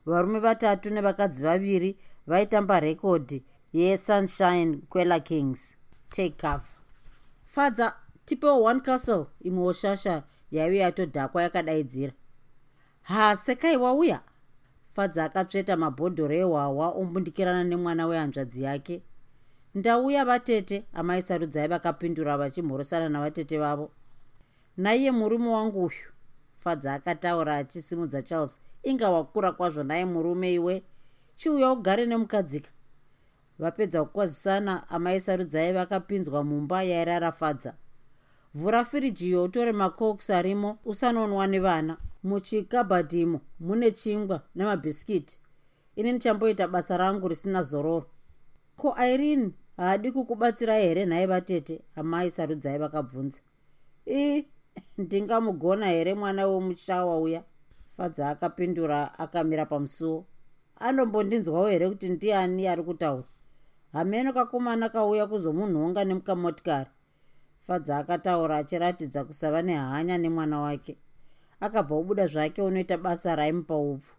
Varume 0.05 0.39
vatatu 0.39 0.89
nevakadzi 0.89 1.43
vaviri 1.43 1.97
vaitamba 2.27 2.79
rekodhi 2.79 3.43
yesunshine 3.73 4.77
quella 4.89 5.19
kings 5.19 5.75
take 6.09 6.37
cover. 6.37 6.73
Fadza 7.45 7.93
tipewo 8.25 8.63
one 8.63 8.79
castle 8.79 9.25
imwewo 9.41 9.73
shasha 9.73 10.23
yaive 10.51 10.77
yatodhakwa 10.77 11.43
yakadaidzira. 11.43 12.13
Ha 13.01 13.35
sekai 13.35 13.77
wauya 13.77 14.21
fadza 14.95 15.25
akatsveta 15.25 15.77
mabhodhoro 15.77 16.35
ehwahwa 16.35 16.87
ombundikirana 16.99 17.63
nemwana 17.63 18.07
wehanzvadzi 18.07 18.63
yake. 18.63 19.01
Ndauya 19.75 20.25
vatete 20.25 20.83
amai 20.93 21.21
sarudzai 21.21 21.67
vakapindura 21.67 22.37
vachimhorosana 22.37 23.09
navatete 23.09 23.57
vavo. 23.57 23.91
Naiye 24.77 25.11
murume 25.11 25.47
wangu 25.49 25.79
uyu 25.85 26.09
fadza 26.57 26.93
akataura 26.93 27.55
achisimudza 27.55 28.21
charles 28.21 28.59
inga 28.83 29.09
wakura 29.09 29.51
kwazvo 29.51 29.83
naye 29.83 30.05
murume 30.05 30.53
iwe 30.53 30.83
chiuya 31.35 31.71
ugare 31.71 32.05
nemukadzika. 32.05 32.71
Vapedza 33.59 34.03
kukwazisana 34.03 34.89
amai 34.89 35.19
sarudzai 35.19 35.73
vakapinzwa 35.73 36.43
mumba 36.43 36.83
yairara 36.83 37.31
fadza. 37.31 37.73
Vhura 38.55 38.85
firijiyo 38.85 39.43
utore 39.43 39.71
macoks 39.71 40.29
arimo 40.29 40.77
usanonwa 40.85 41.47
nevana 41.47 41.97
muchikabhadhimo 42.23 43.41
mune 43.59 43.91
chingwa 43.91 44.41
nemabhiskiti 44.55 45.39
ini 45.99 46.11
nichamboita 46.13 46.67
basa 46.67 46.97
rangu 46.97 47.27
risina 47.27 47.63
zororo. 47.63 48.05
Ko 48.75 48.95
irene 48.95 49.51
haadi 49.77 50.11
kukubatsirai 50.11 50.81
here 50.87 51.05
nhaye 51.05 51.25
vatete 51.25 51.81
amai 51.95 52.31
sarudzai 52.31 52.77
vakabvunza. 52.79 53.41
I 54.05 54.45
ndingamugona 54.97 55.85
here 55.87 56.13
mwana 56.13 56.47
wemushawa 56.47 57.19
uya? 57.19 57.43
Fadza 57.97 58.29
akapindura 58.29 59.19
akamira 59.19 59.65
pamusuwo 59.65 60.25
anombondinzwawo 60.75 61.67
here 61.67 61.89
kuti 61.89 62.09
ndiani 62.09 62.67
ari 62.67 62.83
kutaura? 62.83 63.27
Hameno 63.91 64.33
kakomana 64.33 64.89
kauya 64.89 65.27
kuzomunhonga 65.27 66.05
nemukamotikari. 66.05 66.89
Fadza 67.59 67.97
akataura 67.97 68.57
achiratidza 68.57 69.23
kusava 69.23 69.61
nehanya 69.61 70.17
nemwana 70.17 70.59
wake 70.59 70.97
akabva 71.59 71.95
obuda 71.95 72.27
zvake 72.27 72.61
unoita 72.61 72.97
basa 72.97 73.35
raimupa 73.35 73.75
upfu 73.77 74.15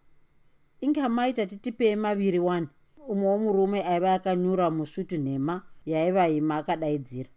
inge 0.81 1.01
amaita 1.01 1.45
titipei 1.45 1.95
maviri 1.95 2.39
wani 2.39 2.67
umwe 3.07 3.27
womurume 3.27 3.79
aiva 3.83 4.13
akanyura 4.13 4.71
musvutu 4.71 5.17
nhema 5.17 5.61
yaiva 5.85 6.29
ima 6.29 6.57
akadaidzira. 6.57 7.29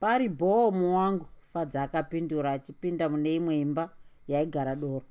Pari 0.00 0.28
bhomu 0.28 0.96
wangu 0.96 1.26
fadza 1.52 1.82
akapindura 1.82 2.52
achipinda 2.52 3.08
mune 3.08 3.34
imwe 3.34 3.60
imba 3.60 3.90
yaigara 4.28 4.76
doro. 4.76 5.02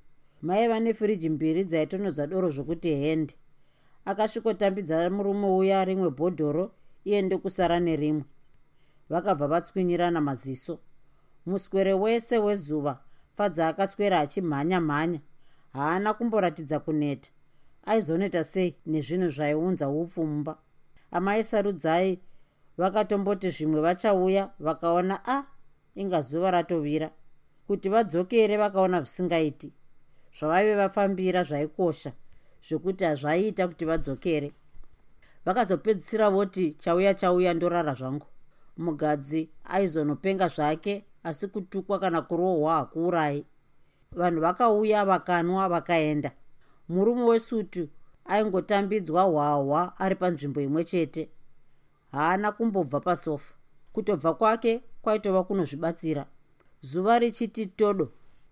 Maiva 0.42 0.80
nefiriji 0.80 1.30
mbiri 1.30 1.64
dzaitonodza 1.64 2.28
doro 2.28 2.50
zvokuti 2.50 2.96
hende 2.96 3.34
akasvikotambidza 4.06 5.10
murume 5.10 5.48
uya 5.48 5.86
rimwe 5.86 6.10
bhodhoro 6.10 6.72
iye 7.06 7.22
ndokusara 7.22 7.80
nerimwe. 7.80 8.24
Vakabva 9.10 9.48
vatswinyirana 9.48 10.22
maziso. 10.22 10.80
Muswere 11.46 11.94
wese 11.94 12.38
wezuva 12.38 13.00
fadza 13.38 13.68
akaswera 13.68 14.20
achimhanya 14.20 14.82
mhanya. 14.82 15.20
Haana 15.74 16.14
kumboratidza 16.14 16.80
kuneta. 16.80 17.30
Aizoneta 17.86 18.44
sei 18.44 18.76
nezvinhu 18.86 19.30
zvaiunza 19.30 19.90
upfu 19.90 20.26
mumba 20.26 20.58
amai 21.12 21.44
sarudzai 21.44 22.20
vakatomboti 22.78 23.50
zvimwe 23.50 23.82
vachauya 23.82 24.50
vakaona 24.60 25.16
a 25.26 25.38
ah, 25.38 25.44
inga 25.96 26.22
zuva 26.22 26.52
ratovira. 26.52 27.10
Kuti 27.68 27.90
vadzokere 27.90 28.58
vakaona 28.58 29.02
zvisingaiti. 29.02 29.74
Zvavaive 30.40 30.76
vafambira 30.76 31.44
zvaikosha 31.44 32.12
zvekuti 32.68 33.04
hazvaiita 33.04 33.68
kuti 33.68 33.86
vadzokere. 33.86 34.52
Vakazopedzisira 35.46 36.30
voti 36.30 36.74
chauya 36.74 37.14
chauya 37.14 37.54
ndorara 37.54 37.94
zvangu. 37.94 38.28
Mugadzi 38.78 39.50
aizonopenga 39.64 40.48
zvake 40.48 41.06
asi 41.24 41.48
kutukwa 41.48 42.00
kana 42.00 42.22
kurohwa 42.22 42.76
hakuurai 42.76 43.46
vanhu 44.12 44.42
vakauya 44.42 45.06
vakanwa 45.06 45.70
vakaenda. 45.70 46.32
Murume 46.90 47.24
wesutu 47.24 47.88
aingotambidzwa 48.26 49.24
hwahwa 49.24 50.00
ari 50.00 50.16
panzvimbo 50.16 50.62
imwe 50.62 50.84
chete. 50.84 51.30
Haana 52.12 52.52
kumbobva 52.52 53.00
pasofa. 53.00 53.54
Kutobva 53.94 54.34
kwake 54.34 54.84
kwaitova 55.02 55.44
kunozvibatsira. 55.44 56.26
Zuva 56.82 57.20
richiti 57.20 57.66
todo 57.66 58.12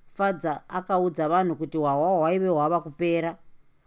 fadza 0.09 0.69
akaudza 0.69 1.29
vanhu 1.29 1.55
kuti 1.55 1.77
hwahwa 1.77 2.07
hwaive 2.17 2.47
hwava 2.47 2.81
kupera. 2.81 3.37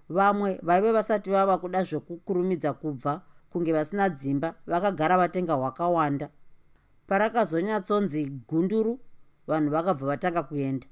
Vamwe 0.09 0.61
vaive 0.63 0.93
vasati 0.93 1.31
vava 1.31 1.59
kuda 1.59 1.83
zvekukurumidza 1.83 2.73
kubva 2.73 3.21
kunge 3.51 3.73
vasina 3.73 4.09
dzimba 4.09 4.55
vakagara 4.67 5.17
vatenga 5.19 5.55
hwakawanda 5.55 6.29
parakazonyatsonzi 7.09 8.25
gunduru 8.49 9.01
vanhu 9.47 9.71
vakabva 9.71 10.07
vatanga 10.07 10.43
kuenda. 10.43 10.87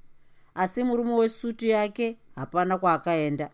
Asi 0.55 0.85
murume 0.85 1.13
wesutu 1.15 1.67
yake 1.67 2.17
hapana 2.35 2.79
kwaakaenda. 2.79 3.51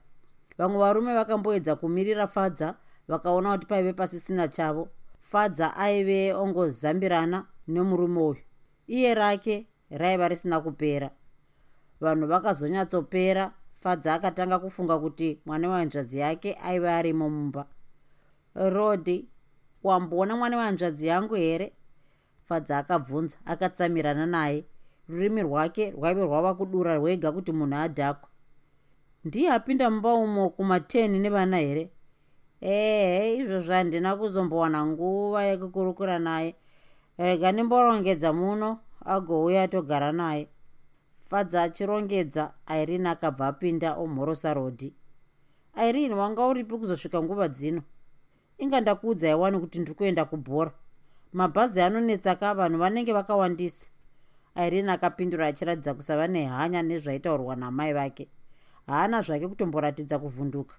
Vamwe 0.58 0.78
varume 0.78 1.14
vakamboedza 1.14 1.76
kumirira 1.76 2.26
fadza 2.26 2.74
vakaona 3.08 3.52
kuti 3.52 3.66
paive 3.66 3.92
pasisina 3.92 4.48
chavo. 4.48 4.88
Fadza 5.20 5.76
aive 5.76 6.34
ongozambirana 6.34 7.46
nemurume 7.68 8.20
uyu. 8.20 8.36
Iye 8.86 9.14
rake 9.14 9.66
raiva 9.90 10.28
risina 10.28 10.60
kupera. 10.60 11.10
Vanhu 12.00 12.26
vakazonyatsopera 12.26 13.52
fadza 13.74 14.14
akatanga 14.14 14.58
kufunga 14.58 14.98
kuti 14.98 15.40
mwana 15.46 15.68
wehanzvadzi 15.68 16.18
yake 16.18 16.58
aive 16.62 16.90
arimo 16.90 17.30
mumba. 17.30 17.66
Rodi 18.54 19.28
wamboona 19.82 20.36
mwana 20.36 20.56
wehanzvadzi 20.56 21.06
yangu 21.06 21.34
here 21.34 21.72
fadza 22.52 22.78
akabvunza 22.78 23.36
akatsamirana 23.46 24.26
naye. 24.26 24.64
Rurimi 25.08 25.42
rwake 25.42 25.90
rwaive 25.90 26.22
rwava 26.22 26.54
kudura 26.54 26.94
rwega 26.94 27.32
kuti 27.32 27.52
munhu 27.52 27.76
adhakwa 27.76 28.28
ndiye 29.24 29.52
apinda 29.52 29.90
mumba 29.90 30.14
umo 30.14 30.50
kumateni 30.50 31.18
nevana 31.18 31.56
here? 31.58 31.90
Ehe 32.60 33.36
izvozvo 33.36 33.72
handina 33.72 34.16
kuzombowana 34.16 34.86
nguva 34.86 35.42
yekukurukura 35.42 36.18
naye. 36.18 36.54
Rega 37.18 37.52
ndimborongedza 37.52 38.32
muno 38.32 38.78
agouya 39.04 39.68
togara 39.68 40.12
naye. 40.12 40.48
Fadza 41.20 41.62
achirongedza 41.62 42.52
irene 42.82 43.08
akabva 43.08 43.46
apinda 43.46 43.94
omhorosa 43.96 44.54
rodi 44.54 44.94
irene 45.88 46.14
wanga 46.14 46.46
uripi 46.46 46.78
kuzosvika 46.78 47.22
nguva 47.22 47.48
dzino? 47.48 47.82
Inga 48.58 48.80
ndakuudzai 48.80 49.34
wani 49.34 49.58
kuti 49.58 49.78
ndiri 49.80 49.94
kuenda 49.94 50.24
kubhora 50.24 50.72
mabhazi 51.32 51.80
anonetsaka 51.80 52.54
vanhu 52.54 52.78
vanenge 52.78 53.12
vakawandisa. 53.12 53.86
Irene 54.56 54.92
akapindura 54.92 55.46
achiratidza 55.46 55.94
kusava 55.94 56.28
nehanya 56.28 56.82
nezvaitaurwa 56.82 57.56
namai 57.56 57.92
vake. 57.92 58.28
Haana 58.86 59.22
zvake 59.22 59.48
kutomboratidza 59.48 60.18
kuvhunduka. 60.18 60.74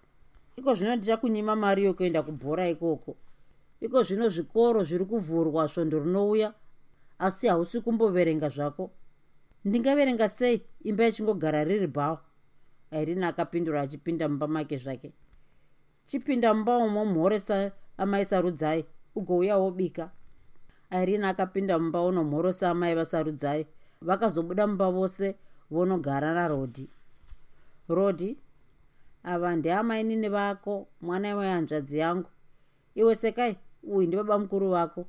Iko 0.55 0.75
zvino 0.75 0.95
ndichakunyima 0.95 1.55
mari 1.55 1.83
yokuenda 1.83 2.23
kubhora 2.23 2.67
ikoko. 2.69 3.15
Iko 3.81 4.03
zvino 4.03 4.29
zvikoro 4.29 4.83
zviri 4.83 5.05
kuvhurwa 5.05 5.67
svondo 5.67 5.99
rinouya 5.99 6.53
asi 7.19 7.47
hausi 7.47 7.81
kumboverenga 7.81 8.49
zvako. 8.49 8.91
Ndingaverenga 9.65 10.29
sei? 10.29 10.61
Imba 10.83 11.07
ichingogara 11.07 11.63
riri 11.63 11.87
bhawa. 11.87 12.21
Irene 12.91 13.25
akapindura 13.25 13.81
achipinda 13.81 14.29
mumba 14.29 14.47
make 14.47 14.77
zvake. 14.77 15.13
Chipinda 16.05 16.53
mumba 16.53 16.77
umo 16.77 17.05
mhoresa 17.05 17.71
amai 17.97 18.25
sarudzai 18.25 18.85
ugouya 19.15 19.57
wobika 19.57 20.11
irene 21.01 21.27
akapinda 21.27 21.79
mumba 21.79 22.01
unomhorosa 22.01 22.69
amai 22.69 22.95
vasarudzai. 22.95 23.67
Vakazobuda 24.01 24.67
mumba 24.67 24.91
vose 24.91 25.35
vonogara 25.71 26.33
narodhi. 26.33 26.89
Rodhi 27.89 28.37
ava 29.23 29.55
ndeamainini 29.55 30.29
vako 30.29 30.87
mwana 31.01 31.35
wehanzvadzi 31.35 31.97
yangu. 31.97 32.29
Iwe 32.95 33.15
sekai 33.15 33.57
uyu 33.83 34.07
ndibaba 34.07 34.39
mukuru 34.39 34.69
vako. 34.69 35.05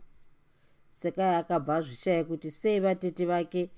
Sekai 0.90 1.34
akabva 1.34 1.76
azvishaya 1.76 2.24
kuti 2.24 2.50
sei 2.50 2.80
vatete 2.80 3.26
vake 3.26 3.70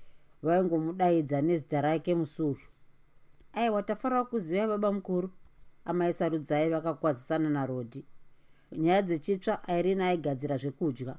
vaingomudaidza 0.43 1.41
nezita 1.41 1.81
rake 1.81 2.15
musi 2.15 2.41
uyu 2.41 2.67
aiwa 3.57 3.83
tafanira 3.83 4.23
kuziva 4.23 4.67
baba 4.67 4.91
mukuru? 4.91 5.29
Amai 5.85 6.13
sarudzai 6.13 6.69
vakakwazisana 6.69 7.49
narodhi. 7.49 8.05
Nyaya 8.71 9.01
dzechitsva 9.01 9.61
irene 9.67 10.03
aigadzira 10.03 10.57
zvekudya 10.57 11.15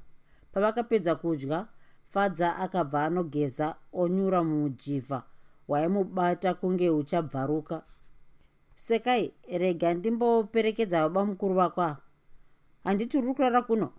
pavakapedza 0.51 1.15
kudya 1.15 1.67
fadza 2.05 2.55
akabva 2.57 3.05
anogeza 3.05 3.75
onyura 3.93 4.43
mujivha 4.43 5.23
waimubata 5.67 6.53
kunge 6.53 6.89
uchabvaruka. 6.89 7.83
Sekai 8.75 9.33
rega 9.51 9.93
ndimboperekedza 9.93 11.01
baba 11.01 11.25
mukuru 11.25 11.55
vako 11.55 11.81
ava. 11.81 11.97
Handiti 12.83 13.21
ruri 13.21 13.33
kurara 13.33 13.61
kuno? 13.61 13.93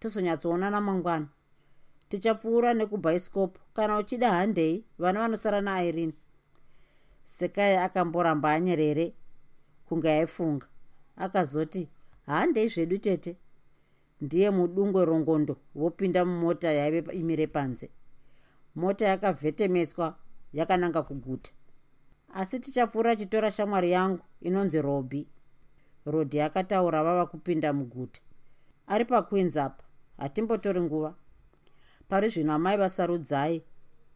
Tozonyatsoonana 0.00 0.80
mangwana 0.80 1.26
tichapfuura 2.08 2.74
nekubhaisikopu 2.74 3.60
kana 3.74 3.98
uchida 3.98 4.30
handei 4.30 4.84
vana 4.98 5.20
vanosara 5.20 5.60
nairene 5.60 6.12
sekai 7.24 7.76
akamboramba 7.76 8.52
anyerere 8.52 9.14
kunge 9.88 10.10
aifunga. 10.10 10.66
Akazoti 11.16 11.88
handei 12.26 12.68
zvedu 12.68 12.98
tete 12.98 13.36
ndiye 14.22 14.50
mudungwe 14.50 15.04
rongondo 15.04 15.56
vopinda 15.74 16.24
mumota 16.24 16.72
yaive 16.72 17.12
imire 17.12 17.46
panze. 17.46 17.90
Mota 18.74 19.04
yakavhetemeswa 19.06 20.16
yakananga 20.52 21.02
kuguta. 21.02 21.50
Asi 22.34 22.60
tichapfuura 22.60 23.16
chitora 23.16 23.50
shamwari 23.50 23.90
yangu 23.90 24.22
inonzi 24.40 24.82
robi 24.82 25.28
rodhi 26.06 26.40
akataura 26.40 27.04
vava 27.04 27.26
kupinda 27.26 27.72
muguta. 27.72 28.20
Ari 28.86 29.04
paqueens 29.04 29.56
apa 29.56 29.84
hatimbotori 30.18 30.80
nguva. 30.80 31.14
Pari 32.08 32.28
zvino 32.28 32.52
amai 32.52 32.76
vasarudzai 32.76 33.62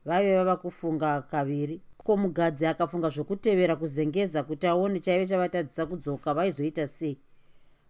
vaive 0.04 0.36
vava 0.36 0.56
kufunga 0.56 1.22
kaviri. 1.22 1.82
Ko 1.96 2.16
mugadzi 2.16 2.66
akafunga 2.66 3.08
zvokutevera 3.08 3.76
kuzengeza 3.76 4.42
kuti 4.42 4.66
aone 4.66 5.00
chaive 5.00 5.26
chavatadzisa 5.26 5.86
kudzoka 5.86 6.34
vaizoita 6.34 6.86
sei 6.86 7.18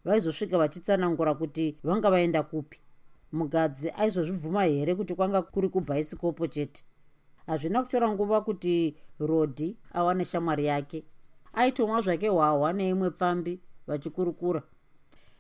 vaizosvika 0.07 0.59
vachitsanangura 0.59 1.35
kuti 1.35 1.79
vanga 1.85 2.11
vaenda 2.11 2.43
kupi. 2.43 2.81
Mugadzi 3.33 3.91
aizozvibvuma 3.91 4.65
here 4.65 4.95
kuti 4.95 5.15
kwanga 5.15 5.43
kuri 5.43 5.69
kubhaisikopo 5.69 6.47
chete? 6.47 6.85
Hazvina 7.47 7.83
kutora 7.83 8.09
nguva 8.11 8.41
kuti 8.41 8.97
rodhi 9.19 9.77
awane 9.93 10.25
shamwari 10.25 10.67
yake. 10.67 11.05
Aitomwa 11.53 12.01
zvake 12.01 12.29
hwahwa 12.29 12.73
neimwe 12.73 13.11
pfambi 13.11 13.61
vachikurukura. 13.87 14.63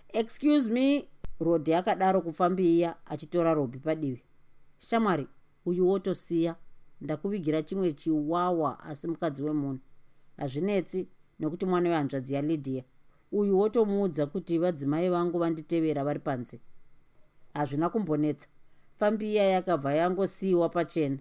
Excuse 0.09 0.71
me 0.71 1.09
rodhi 1.41 1.75
akadaro 1.75 2.21
kupfambi 2.21 2.77
iya 2.77 2.97
achitora 3.07 3.55
robhi 3.55 3.79
padivi. 3.79 4.23
Shamwari 4.79 5.27
uyu 5.67 5.89
wotosiya. 5.89 6.57
Ndakuvigira 7.01 7.63
chimwe 7.63 7.93
chiwawa 7.93 8.81
asi 8.81 9.09
mukadzi 9.09 9.43
wemunhu 9.43 9.81
hazvinetsi 10.37 11.09
nekuti 11.41 11.67
mwana 11.67 11.89
wehanzvadzi 11.89 12.35
yalidhiya 12.35 12.85
uyu 13.37 13.59
wotomuudza 13.59 14.27
kuti 14.27 14.59
vadzimai 14.59 15.09
vangu 15.09 15.39
vanditevera 15.39 16.05
vari 16.05 16.19
panze? 16.19 16.61
Hazvina 17.55 17.89
kumbonetsa. 17.89 18.49
Pfambi 18.97 19.33
iya 19.33 19.45
yakabva 19.45 19.95
yangosiyiwa 19.95 20.69
pachena. 20.69 21.19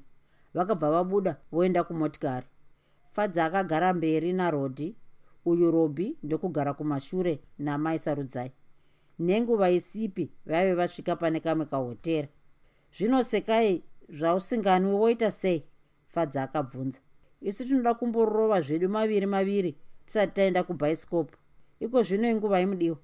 Vakabva 0.54 0.92
vabuda 0.92 1.38
voenda 1.52 1.84
kumotikari. 1.84 2.48
Fadzi 3.12 3.40
akagara 3.40 3.94
mberi 3.94 4.34
narodhi 4.34 4.96
uyu 5.46 5.72
robhi 5.72 6.18
ndokugara 6.24 6.74
kumashure 6.74 7.40
namai 7.60 8.00
sarudzai. 8.00 8.52
Nenguva 9.20 9.70
isipi 9.70 10.32
vaive 10.46 10.74
vasvika 10.74 11.16
pane 11.16 11.40
kamwe 11.40 11.66
kahotera. 11.66 12.28
Zvino 12.98 13.24
sekai 13.24 13.84
zvausinganwi 14.10 14.94
woita 14.94 15.32
sei? 15.32 15.64
Fadzi 16.08 16.40
akabvunza. 16.40 17.00
Isu 17.42 17.68
tinoda 17.68 17.94
kumborova 17.94 18.62
zvedu 18.62 18.90
maviri 18.90 19.26
maviri 19.26 19.78
tisati 20.06 20.34
taenda 20.34 20.64
kubhaisikopu 20.64 21.38
iko 21.80 22.04
zvino 22.04 22.30
inguva 22.30 22.60
imudiwa 22.62 22.98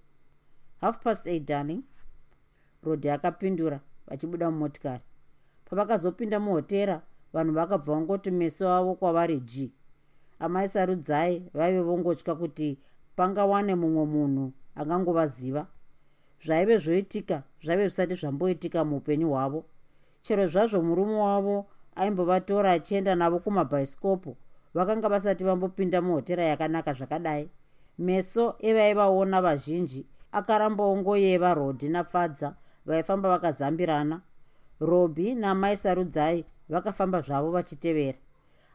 half 0.81 1.03
past 1.03 1.27
eight 1.27 1.47
darling. 1.47 1.83
Rodhi 2.83 3.09
akapindura 3.09 3.79
vachibuda 4.07 4.51
mumotikari. 4.51 5.03
Pavakazopinda 5.65 6.39
muhotera 6.39 7.01
vanhu 7.33 7.53
vakabva 7.53 7.93
vangoti 7.93 8.31
meso 8.31 8.69
avo 8.69 8.95
kwavari 8.95 9.39
g 9.39 9.71
amai 10.39 10.67
sarudzai 10.67 11.43
vaive 11.53 11.81
vongotya 11.81 12.35
kuti 12.35 12.79
pangawane 13.15 13.75
mumwe 13.75 14.05
munhu 14.05 14.51
angangovaziva. 14.75 15.67
Zvaive 16.41 16.77
zvoitika 16.77 17.43
zvaive 17.61 17.87
zvisati 17.87 18.15
zvamboitika 18.15 18.85
muupenyu 18.85 19.29
hwavo. 19.29 19.65
Chero 20.21 20.47
zvazvo 20.47 20.81
murume 20.81 21.15
wavo 21.15 21.65
aimbovatora 21.95 22.71
achienda 22.71 23.15
navo 23.15 23.39
kumabhaisikopu 23.39 24.37
vakanga 24.73 25.09
vasati 25.09 25.43
vambopinda 25.43 26.01
muhotera 26.01 26.43
yakanaka 26.43 26.93
zvakadai 26.93 27.49
meso 27.97 28.55
evaivaona 28.59 29.41
vazhinji 29.41 30.07
akarambaongoyeva 30.31 31.53
rodhi 31.53 31.89
nafadza 31.89 32.55
vaifamba 32.85 33.29
vakazambirana. 33.29 34.21
Robhi 34.79 35.35
namai 35.35 35.77
sarudzai 35.77 36.45
vakafamba 36.69 37.21
zvavo 37.21 37.51
vachitevera. 37.51 38.17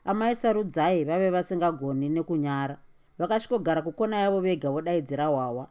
Amai 0.04 0.36
sarudzai 0.36 1.04
vave 1.04 1.30
vasingagoni 1.30 2.08
nekunyara 2.08 2.78
vakasvikogara 3.18 3.82
kukona 3.82 4.16
yavo 4.16 4.40
vega 4.40 4.70
vodaidzira 4.70 5.26
hwawa. 5.26 5.68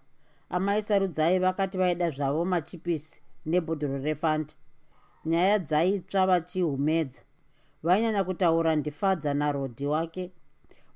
Amai 0.50 0.82
sarudzai 0.82 1.40
vakati 1.40 1.78
vaida 1.78 2.10
zvavo 2.12 2.46
machipisi 2.46 3.22
nebhodhoro 3.46 3.98
refanta. 3.98 4.56
Nyaya 5.26 5.60
dzaitsva 5.60 6.26
vachihumedza. 6.26 7.22
Vainyanya 7.84 8.24
kutaura 8.24 8.76
ndifadza 8.76 9.34
narodhi 9.34 9.86
wake. 9.86 10.32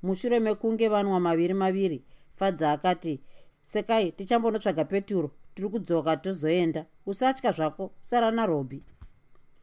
Mushure 0.02 0.40
mekunge 0.40 0.88
vanwa 0.88 1.20
maviri 1.20 1.54
maviri 1.54 2.04
fadza 2.40 2.72
akati 2.72 3.20
sekai 3.62 4.12
tichambonotsvaga 4.12 4.84
peturo 4.84 5.30
tiri 5.54 5.68
kudzoka 5.68 6.16
tozoenda. 6.16 6.86
Usatya 7.06 7.52
zvako 7.52 7.92
sara 8.00 8.30
narobhi 8.30 8.84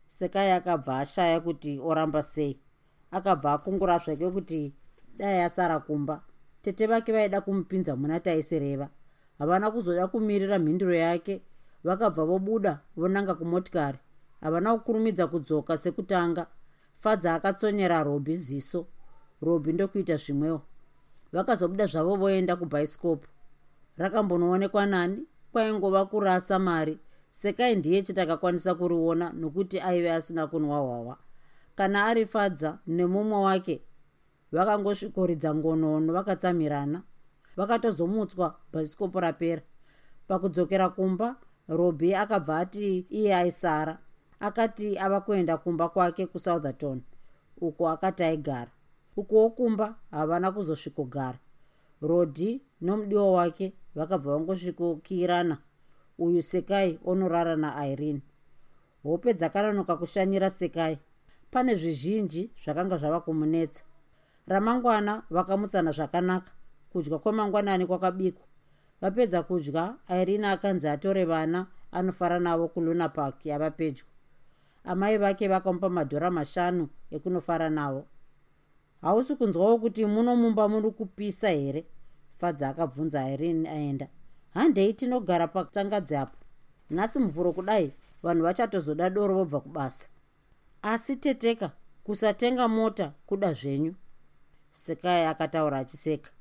sekai 0.08 0.52
akabva 0.52 1.00
ashaya 1.00 1.40
kuti 1.40 1.80
oramba 1.80 2.24
sei. 2.24 2.60
Akabva 3.12 3.54
akungura 3.54 3.98
zvake 3.98 4.30
kuti 4.32 4.76
dai 5.18 5.42
asara 5.42 5.80
kumba. 5.80 6.22
Tete 6.62 6.88
vake 6.88 7.12
vaida 7.12 7.42
kumupinza 7.42 7.96
muna 7.96 8.20
taisereva 8.20 8.90
havana 9.40 9.72
kuzoda 9.72 10.08
kumirira 10.08 10.60
mhinduro 10.60 10.96
yake. 10.96 11.42
Vakabva 11.84 12.26
vobuda 12.26 12.80
vonanga 12.96 13.36
kumotikari. 13.36 13.98
Havana 14.42 14.78
kukurumidza 14.78 15.28
kudzoka 15.28 15.78
sekutanga. 15.78 16.48
Fadza 16.94 17.34
akatsonyera 17.34 18.04
robhi 18.04 18.36
ziso. 18.36 18.88
Robhi 19.42 19.74
ndokuita 19.74 20.16
zvimwewo 20.18 20.62
vakazobuda 21.32 21.86
zvavo 21.86 22.16
voenda 22.16 22.56
kubhaisikopu 22.56 23.28
rakambonoonekwa 23.98 24.86
nani 24.86 25.26
kwaingova 25.52 26.06
kurasa 26.06 26.60
mari. 26.60 27.00
Sekai 27.30 27.76
ndiye 27.76 28.02
chitakakwanisa 28.02 28.76
kuriona 28.76 29.30
nokuti 29.30 29.80
aive 29.80 30.12
asina 30.12 30.48
kunwa 30.48 30.80
hwawa 30.80 31.18
kana 31.76 32.06
ari 32.06 32.26
fadza 32.26 32.80
nemumwe 32.88 33.38
wake 33.40 33.82
vakangosvikoridza 34.52 35.56
ngonono 35.56 36.14
vakatsamirana. 36.14 37.02
Vakatozomutswa 37.58 38.56
bhaisikopo 38.74 39.20
rapera. 39.20 39.62
Pakudzokera 40.28 40.90
kumba 40.90 41.36
robhi 41.68 42.16
akabva 42.16 42.58
ati 42.60 43.00
iye 43.10 43.36
aisara. 43.36 43.98
Akati 44.40 44.98
ava 44.98 45.22
kuenda 45.22 45.58
kumba 45.58 45.90
kwake 45.90 46.26
kusoutherton 46.26 47.02
uko 47.62 47.90
akati 47.90 48.24
aigara 48.24 48.72
ukuwo 49.18 49.50
kumba 49.50 49.96
havana 50.12 50.52
kuzosvikogara. 50.52 51.40
Rodhi 52.02 52.62
nomudiwa 52.82 53.32
wake 53.32 53.74
vakabva 53.96 54.34
vangosvikokirana. 54.34 55.58
Uyu 56.18 56.42
sekai 56.42 57.00
onorara 57.06 57.56
nairene. 57.56 58.22
Hope 59.04 59.34
dzakananoka 59.34 59.96
kushanyira 59.96 60.50
sekai. 60.50 61.00
Pane 61.52 61.76
zvizhinji 61.76 62.52
zvakanga 62.64 62.98
zvava 62.98 63.20
kumunetsa. 63.20 63.84
Ramangwana 64.48 65.24
vakamutsana 65.30 65.92
zvakanaka. 65.92 66.52
Kudya 66.90 67.18
kwemangwanani 67.18 67.86
kwakabikwa. 67.86 68.46
Vapedza 69.02 69.44
kudya 69.44 69.96
irene 70.10 70.48
akanzi 70.48 70.88
atore 70.88 71.26
vana 71.26 71.68
anofara 71.92 72.40
navo 72.40 72.68
kuluna 72.68 73.10
park 73.10 73.46
yava 73.46 73.72
pedyo. 73.72 74.06
Amai 74.84 75.18
vake 75.18 75.48
vakamupa 75.48 75.90
madhora 75.90 76.32
mashanu 76.32 76.90
ekunofara 77.12 77.70
navo 77.70 78.06
hausi 79.02 79.36
kunzwawo 79.36 79.78
kuti 79.78 80.06
muno 80.06 80.36
mumba 80.36 80.68
muri 80.68 80.92
kupisa 80.92 81.50
here? 81.50 81.86
Fadza 82.38 82.70
akabvunza 82.70 83.30
irene 83.30 83.70
aenda. 83.70 84.08
Handei 84.54 84.94
tinogara 84.94 85.48
patsangadzi 85.48 86.16
apo 86.16 86.38
nhasi 86.90 87.20
muvhuro 87.20 87.54
kudai 87.54 87.94
vanhu 88.24 88.44
vachatozoda 88.44 89.10
doro 89.10 89.36
vobva 89.36 89.60
kubasa. 89.60 90.08
Asi 90.82 91.16
teteka 91.16 91.72
kusatenga 92.04 92.68
mota 92.68 93.14
kuda 93.26 93.54
zvenyu. 93.54 93.96
Sekai 94.72 95.26
akataura 95.26 95.78
achiseka. 95.78 96.32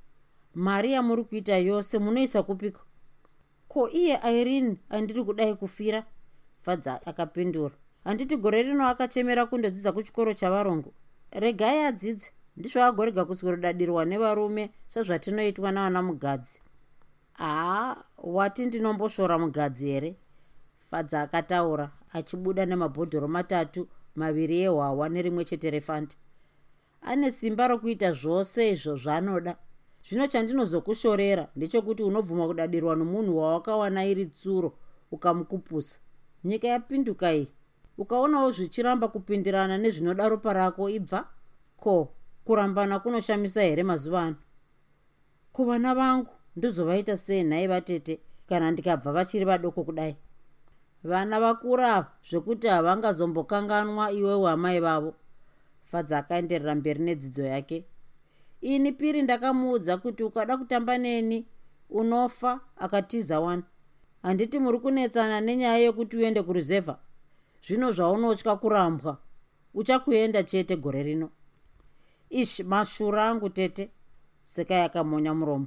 Mari 0.54 0.92
yamuri 0.92 1.24
kuita 1.24 1.57
yose 1.57 1.98
munoisa 1.98 2.42
kupiko? 2.42 2.80
Ko 3.68 3.90
iye 3.90 4.20
irene 4.40 4.76
andiri 4.88 5.24
kudai 5.24 5.54
kufira? 5.54 6.04
Fadza 6.57 7.07
akapindura. 7.07 7.74
Handiti 8.04 8.36
gore 8.36 8.62
rino 8.62 8.88
akachemera 8.88 9.46
kundodzidza 9.46 9.92
kuchikoro 9.92 10.34
chavarongo. 10.34 10.92
Regai 11.30 11.78
adzidze 11.84 12.30
ndizvo 12.57 12.82
agorega 12.82 13.24
kusworodadirwa 13.24 14.04
nevarume 14.04 14.70
sezvatinoitwa 14.86 15.72
navana 15.72 16.02
mugadzi. 16.02 16.61
Haa 17.32 17.96
wati 18.18 18.66
ndinomboshora 18.66 19.38
mugadzi 19.38 19.86
here? 19.90 20.16
Fadza 20.90 21.20
akataura 21.22 21.90
achibuda 22.12 22.66
nemabhodhoro 22.66 23.28
matatu 23.28 23.88
maviri 24.14 24.61
ehwawa 24.61 25.09
nerimwe 25.09 25.44
chete 25.44 25.70
refanta 25.70 26.16
ane 27.02 27.30
simba 27.30 27.68
rokuita 27.68 28.12
zvose 28.12 28.70
izvo 28.70 28.96
zvaanoda 28.96 29.57
zvino 30.07 30.26
chandinozokushorera 30.26 31.48
ndechekuti 31.57 32.02
unobvuma 32.02 32.46
kudadirwa 32.46 32.96
nomunhu 32.96 33.38
wawakawana 33.38 34.04
iri 34.07 34.26
tsuro 34.26 34.78
ukamukupusa. 35.11 35.98
Nyika 36.44 36.68
yapinduka 36.68 37.34
iyi. 37.34 37.48
Ukaonawo 37.98 38.50
zvichiramba 38.50 39.09
kupindirana 39.09 39.78
nezvinoda 39.78 40.28
ropa 40.28 40.52
rako 40.52 40.90
ibva? 40.90 41.28
Ko 41.76 42.15
kurambana 42.47 42.99
kunoshamisa 42.99 43.62
here 43.62 43.82
mazuva 43.82 44.22
ano? 44.22 44.36
Kuvana 45.53 45.94
vangu 45.94 46.28
ndizovaita 46.57 47.16
sei 47.16 47.44
nhai 47.44 47.66
vatete 47.66 48.20
kana 48.49 48.70
ndikabva 48.70 49.12
vachiri 49.12 49.44
vadoko 49.44 49.84
kudai? 49.84 50.16
Vana 51.05 51.40
vakura 51.40 52.12
zvekuti 52.30 52.68
havangazombokanganwa 52.68 54.12
iwewo 54.12 54.49
amai 54.49 54.80
vavo. 54.80 55.14
Fadza 55.82 56.18
akaenderera 56.18 56.74
mberi 56.74 57.03
nedzidzo 57.05 57.42
yake. 57.42 57.84
Ini 58.61 58.92
piri 58.92 59.22
ndakamuudza 59.22 59.97
kuti 59.97 60.24
ukada 60.24 60.57
kutamba 60.57 60.99
neni 60.99 61.47
unofa 61.90 62.61
akatiza 62.76 63.40
wani. 63.40 63.62
Handiti 64.22 64.59
muri 64.59 64.78
kunetsana 64.78 65.40
nenyaya 65.40 65.78
yekuti 65.78 66.16
uende 66.16 66.42
kuruzevha 66.42 66.99
zvino 67.62 67.92
zvaunotya 67.92 68.57
kurambwa 68.57 69.18
uchakuenda 69.74 70.42
chete 70.42 70.76
gore 70.76 71.03
rino 71.03 71.30
ish 72.30 72.60
mashura 72.60 73.28
angu 73.28 73.48
tete. 73.50 73.90
Sekai 74.44 74.80
akamonya 74.82 75.34
muromo. 75.34 75.66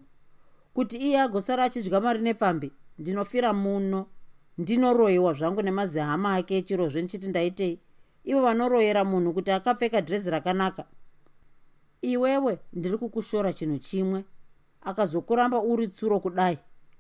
Kuti 0.74 0.98
iye 0.98 1.22
agosara 1.22 1.64
achidya 1.64 2.02
mari 2.02 2.20
nepfambi 2.22 2.72
ndinofira 3.00 3.54
muno. 3.54 4.06
Ndinoroyiwa 4.58 5.34
zvangu 5.34 5.62
nemazihama 5.62 6.36
ake 6.36 6.58
echirozve 6.58 7.02
ndichiti 7.02 7.28
ndaitei. 7.28 7.80
Ivo 8.24 8.42
vanoroyera 8.42 9.04
munhu 9.06 9.34
kuti 9.34 9.52
akapfeka 9.52 10.02
dhirezi 10.02 10.30
rakanaka. 10.30 10.86
Iwewe 12.02 12.60
ndiri 12.74 12.98
kukushora 12.98 13.54
chinhu 13.54 13.78
chimwe. 13.78 14.24
Akazokuramba 14.82 15.62
uri 15.62 15.88
tsuro 15.88 16.20
kudai. 16.20 16.58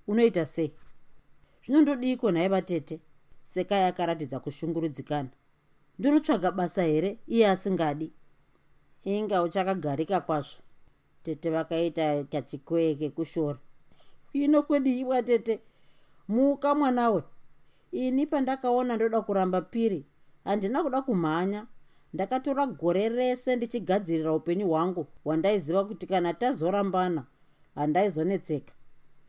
Unoita 0.07 0.45
sei? 0.45 0.73
Zvinondodiko 1.65 2.31
nhai 2.31 2.47
vatete 2.47 2.99
sekai 3.43 3.83
akaratidza 3.83 4.39
kushungurudzikana. 4.39 5.29
Ndinotsvaga 5.99 6.51
basa 6.51 6.83
here? 6.83 7.17
Iye 7.27 7.47
asingadi 7.49 8.11
inga 9.03 9.43
uchakagarika 9.43 10.21
kwazvo. 10.21 10.61
Tete 11.23 11.49
vakaita 11.49 12.23
kachikwee 12.23 12.95
kekushora 12.95 13.59
ino 14.33 14.63
kwediiwa 14.63 15.23
tete 15.23 15.59
muka 16.27 16.75
mwanawe. 16.75 17.23
Ini 17.91 18.25
pandakaona 18.27 18.95
ndoda 18.95 19.21
kuramba 19.21 19.61
piri 19.61 20.05
handina 20.43 20.83
kuda 20.83 21.01
kumhanya. 21.01 21.67
Ndakatora 22.13 22.65
gore 22.67 23.09
rese 23.09 23.55
ndichigadzirira 23.55 24.33
upenyu 24.33 24.67
hwangu 24.67 25.07
hwandaiziva 25.23 25.85
kuti 25.85 26.07
kana 26.07 26.33
tazorambana 26.33 27.25
handaizonetseka. 27.75 28.73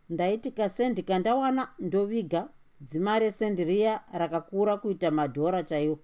Ndaiti 0.09 0.51
kasendi 0.51 1.03
kandawana 1.03 1.69
ndoviga 1.79 2.49
dzima 2.81 3.19
resendi 3.19 3.65
riya 3.65 4.01
rakakura 4.13 4.77
kuita 4.77 5.11
madhora 5.11 5.63
chaiwo. 5.63 5.99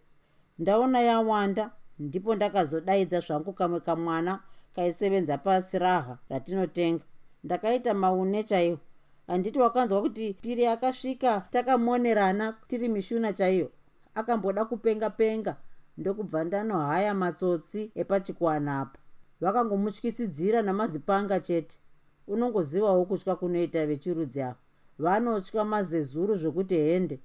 Ndaona 0.58 1.00
yawanda 1.00 1.70
ndipo 1.98 2.34
ndakazodaidza 2.34 3.20
zvangu 3.20 3.52
kamwe 3.52 3.80
kamwana 3.80 4.40
kaisevenza 4.74 5.38
pasi 5.38 5.78
raha 5.78 6.18
ratinotenga. 6.28 7.04
Ndakaita 7.44 7.94
maune 7.94 8.42
chaiwo. 8.42 8.78
Handiti 9.26 9.58
wakanzwa 9.58 10.02
kuti 10.02 10.34
piri 10.34 10.66
akasvika 10.66 11.40
takamonerana 11.50 12.56
tiri 12.66 12.88
mishuna 12.88 13.32
chaiyo 13.32 13.70
akamboda 14.14 14.64
kupenga 14.64 15.10
penga 15.10 15.56
ndokubva 15.98 16.44
ndanohaya 16.44 17.14
matsotsi 17.14 17.90
epachikwana 17.94 18.80
apo. 18.80 18.98
Vakangomutyisidzira 19.40 20.62
namazipanga 20.62 21.40
chete. 21.40 21.78
Unongozivawo 22.26 23.04
kutya 23.04 23.36
kunoita 23.36 23.86
vechirudzi 23.86 24.42
ava 24.42 24.56
vanotya 24.98 25.64
mazezuru 25.64 26.36
zvokuti 26.36 26.74
hende. 26.76 27.20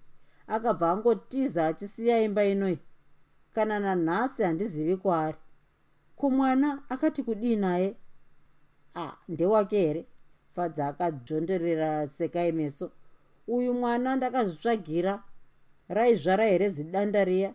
Akabva 0.48 0.92
angotiza 0.92 1.68
achisiya 1.68 2.22
imba 2.22 2.46
inoi 2.46 2.80
kana 3.54 3.80
nanhasi 3.80 4.44
handizivi 4.44 4.98
kwaari. 4.98 5.38
Kumwana 6.16 6.84
akati 6.90 7.24
kudii 7.24 7.56
naye 7.56 7.96
a 8.96 9.12
ndewake 9.28 9.78
here? 9.80 10.06
Fadza 10.56 10.88
akadzvondorera 10.88 12.10
sekai 12.10 12.52
meso. 12.52 12.92
Uyu 13.48 13.74
mwana 13.74 14.16
ndakazvitsvagira 14.16 15.24
raizvara 15.90 16.46
here 16.46 16.70
zidanda 16.70 17.24
riya? 17.26 17.54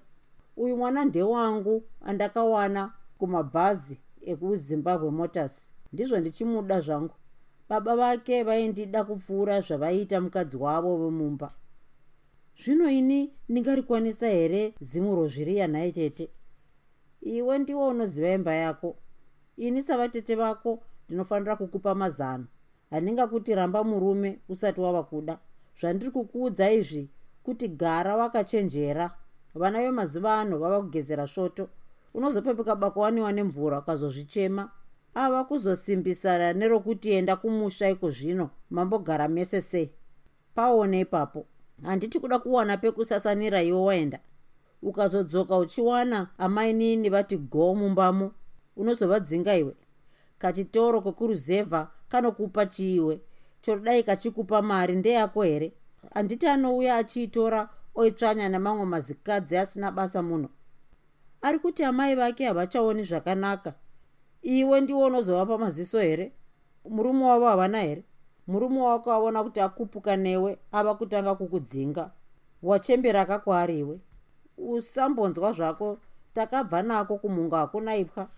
Uyu 0.57 0.77
mwana 0.77 1.05
ndewangu 1.05 1.83
andakawana 2.05 2.93
kumabhazi 3.19 4.01
ekuzimbabwe 4.27 5.11
motors. 5.11 5.71
Ndizvo 5.93 6.19
ndichimuda 6.21 6.81
zvangu. 6.81 7.15
Baba 7.69 7.97
vake 7.97 8.43
vaindida 8.43 9.05
kupfuura 9.05 9.61
zvavaiita 9.61 10.21
mukadzi 10.21 10.57
wavo 10.57 10.97
vemumba 10.97 11.53
zvino 12.65 12.91
ini 12.91 13.33
ndingarikwanisa 13.49 14.29
here 14.29 14.75
zimuro 14.81 15.27
zviri 15.29 15.57
yanhai 15.57 15.93
tete? 15.93 16.29
Iwe 17.21 17.59
ndiwo 17.59 17.89
unoziva 17.89 18.31
imba 18.31 18.55
yako. 18.55 18.97
Ini 19.57 19.83
savatete 19.83 20.35
vako 20.35 20.83
ndinofanira 21.09 21.57
kukupa 21.57 21.95
mazano. 21.95 22.47
Handingakuti 22.91 23.55
ramba 23.55 23.85
murume 23.85 24.39
usati 24.49 24.81
wava 24.81 25.03
kuda. 25.03 25.39
Zvandiri 25.81 26.11
kukuudza 26.11 26.71
izvi 26.71 27.11
kuti 27.43 27.69
gara 27.69 28.17
wakachenjera. 28.17 29.11
Vana 29.55 29.79
vemazuva 29.79 30.41
ano 30.41 30.59
vava 30.59 30.81
kugezera 30.81 31.27
svoto 31.27 31.69
unozopepuka 32.15 32.77
bakowaniwa 32.77 33.33
nemvura 33.33 33.79
ukazozvichema. 33.79 34.71
Ava 35.15 35.45
kuzosimbisana 35.45 36.53
nerokuti 36.53 37.13
enda 37.13 37.37
kumusha 37.37 37.91
iko 37.91 38.11
zvino 38.11 38.51
mambogara 38.71 39.29
mese 39.29 39.61
sei? 39.61 39.91
Paone 40.55 41.01
ipapo 41.01 41.47
handiti 41.83 42.21
kuda 42.21 42.39
kuwana 42.39 42.77
pekusasanira 42.77 43.63
iwe 43.63 43.79
waenda. 43.81 44.21
Ukazodzoka 44.83 45.57
uchiwana 45.59 46.29
amainini 46.39 47.09
vati 47.11 47.37
go 47.39 47.75
mumbamo 47.75 48.33
unozovadzinga 48.77 49.57
iwe. 49.57 49.75
Kachitoro 50.39 51.01
kekuruzevha 51.01 51.91
kanokupa 52.09 52.67
chiiwe. 52.67 53.21
Chodai 53.61 54.03
kachikupa 54.03 54.63
mari 54.63 54.97
ndeyako 54.97 55.43
here? 55.43 55.73
Handiti 56.15 56.47
anouya 56.47 56.97
achiitora 56.97 57.69
oitsvanya 57.95 58.49
nemamwe 58.49 58.85
mazikadzi 58.87 59.57
asina 59.57 59.91
basa 59.93 60.23
muno. 60.23 60.49
Ari 61.43 61.59
kuti 61.59 61.85
amai 61.85 62.15
vake 62.15 62.47
havachaoni 62.47 63.03
zvakanaka. 63.05 63.75
Iwe 64.43 64.81
ndiwo 64.81 65.05
unozovapa 65.07 65.59
maziso 65.59 66.01
here? 66.01 66.33
Murume 66.89 67.25
wavo 67.25 67.47
havana 67.47 67.81
here 67.81 68.05
murume 68.47 68.81
wako 68.81 69.13
aona 69.13 69.43
kuti 69.43 69.61
akupuka 69.61 70.17
newe 70.17 70.59
ava 70.73 70.95
kutanga 70.95 71.35
kukudzinga. 71.35 72.11
Wachembera 72.63 73.25
kakwaari 73.25 73.79
iwe 73.79 74.01
usambonzwa 74.59 75.53
zvako 75.53 75.99
takabva 76.35 76.83
nako 76.83 77.19
kumunga 77.19 77.57
hakuna 77.59 77.97
ipwa. 77.97 78.29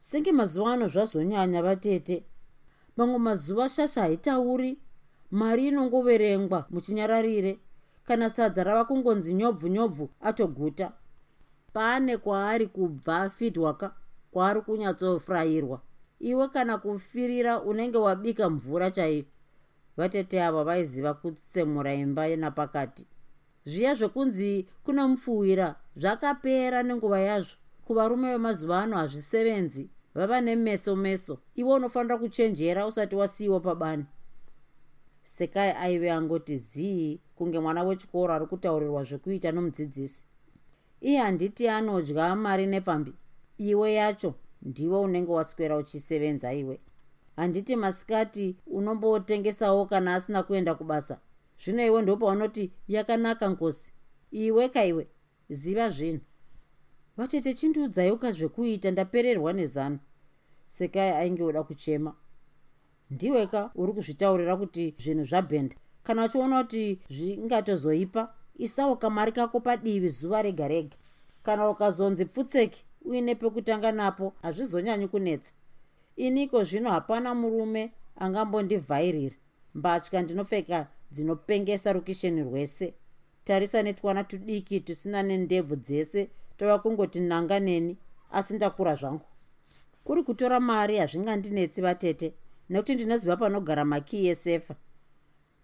Senge 0.00 0.32
mazuva 0.32 0.72
ano 0.72 0.88
zvazonyanya 0.88 1.62
vatete. 1.62 2.24
Mamwe 2.96 3.18
mazuva 3.18 3.68
shasha 3.68 4.00
haitauri. 4.00 4.78
Mari 5.30 5.68
inongoverengwa 5.68 6.66
muchinyararire. 6.70 7.58
Kana 8.04 8.30
sadza 8.30 8.64
rava 8.64 8.84
kungonzi 8.84 9.32
nyobvu 9.34 9.68
nyobvu 9.68 10.10
atoguta. 10.20 10.92
Paane 11.72 12.16
kwaari 12.16 12.66
kubva 12.66 13.30
fidwaka 13.30 13.94
kwaari 14.30 14.60
kunyatsofurayirwa 14.60 15.80
iwe 16.20 16.48
kana 16.48 16.78
kufirira 16.78 17.62
unenge 17.62 17.98
wabika 17.98 18.50
mvura 18.50 18.90
chaiyo 18.90 19.24
vatete 19.96 20.42
ava 20.42 20.64
vaiziva 20.64 21.14
kutsemura 21.14 21.94
imba 21.94 22.36
napakati 22.36 23.06
zviya 23.64 23.94
zvekunzi 23.94 24.66
kuna 24.84 25.08
mupfuwira 25.08 25.76
zvakapera 25.96 26.82
nenguva 26.82 27.20
yazvo. 27.20 27.56
Kuvarume 27.84 28.32
vemazuva 28.32 28.82
ano 28.82 28.96
hazvisevenzi 28.96 29.90
vava 30.14 30.40
nemeso 30.40 30.96
meso 30.96 31.38
iwe 31.54 31.74
unofanira 31.74 32.16
kuchenjera 32.18 32.86
usati 32.86 33.16
wasiyiwa 33.16 33.60
pabani. 33.60 34.04
Sekai 35.22 35.70
aive 35.70 36.10
angoti 36.10 36.58
zii 36.58 37.20
kunge 37.34 37.58
mwana 37.60 37.82
wechikoro 37.82 38.34
ari 38.34 38.46
kutaurirwa 38.46 39.04
zvekuita 39.04 39.52
nomudzidzisi. 39.52 40.24
Iye 41.00 41.18
handiti 41.18 41.68
anodya 41.68 42.36
mari 42.36 42.66
nepfambi. 42.66 43.12
Iwe 43.58 43.94
yacho 43.94 44.34
ndiwe 44.62 44.98
unenge 44.98 45.32
waswera 45.32 45.76
uchisevenza 45.76 46.52
iwe. 46.54 46.80
Handiti 47.36 47.76
masikati 47.76 48.56
unombotengesawo 48.66 49.86
kana 49.86 50.14
asina 50.14 50.42
kuenda 50.42 50.74
kubasa. 50.74 51.20
Zvino 51.64 51.86
iwe 51.86 52.02
ndopaunoti 52.02 52.72
yakanaka 52.88 53.48
nkosi. 53.48 53.92
Iwe 54.30 54.68
kaiwe 54.68 55.08
ziva 55.48 55.90
zvinhu. 55.90 56.20
Vatete 57.16 57.54
chindiudzaiuka 57.54 58.32
zvekuita 58.32 58.90
ndapererwa 58.90 59.52
nezano. 59.52 59.98
Sekai 60.64 61.10
ainge 61.10 61.42
uda 61.42 61.62
kuchema. 61.62 62.14
Ndiweka 63.10 63.70
uri 63.74 63.92
kuzvitaurira 63.92 64.56
kuti 64.56 64.94
zvinhu 64.98 65.24
zvabhenda. 65.24 65.76
Kana 66.02 66.24
uchiona 66.24 66.62
kuti 66.62 67.00
zvingatozoipa 67.10 68.34
isawo 68.54 68.96
kamari 68.96 69.32
kako 69.32 69.60
padivi 69.60 70.08
zuva 70.08 70.42
rega 70.42 70.68
rega. 70.68 70.96
Kana 71.42 71.70
ukazonzi 71.70 72.24
pfutseki 72.24 72.84
uine 73.04 73.34
pekutanga 73.34 73.92
napo 73.92 74.32
hazvizonyanyi 74.42 75.08
kunetsa. 75.08 75.52
Iniko 76.16 76.64
zvino 76.64 76.90
hapana 76.90 77.34
murume 77.34 77.92
angambondivhairira? 78.16 79.36
Mbatya 79.74 80.22
ndinopfeka 80.22 80.86
dzinopengesa 81.10 81.92
rukisheni 81.92 82.42
rwese. 82.42 82.94
Tarisa 83.44 83.82
netwana 83.82 84.24
tudiki 84.24 84.80
tusina 84.80 85.22
nendebvu 85.22 85.76
dzese 85.76 86.30
tova 86.56 86.78
kungoti 86.78 87.20
nanga 87.20 87.60
neni 87.60 87.96
asi 88.30 88.54
ndakura 88.54 88.94
zvangu. 88.94 89.26
Kuri 90.04 90.22
kutora 90.22 90.60
mari 90.60 90.96
hazvingandinetsi 90.96 91.80
vatete 91.80 92.34
nekuti 92.70 92.94
ndinoziva 92.94 93.36
panogara 93.36 93.84
makii 93.84 94.28
esefa 94.28 94.74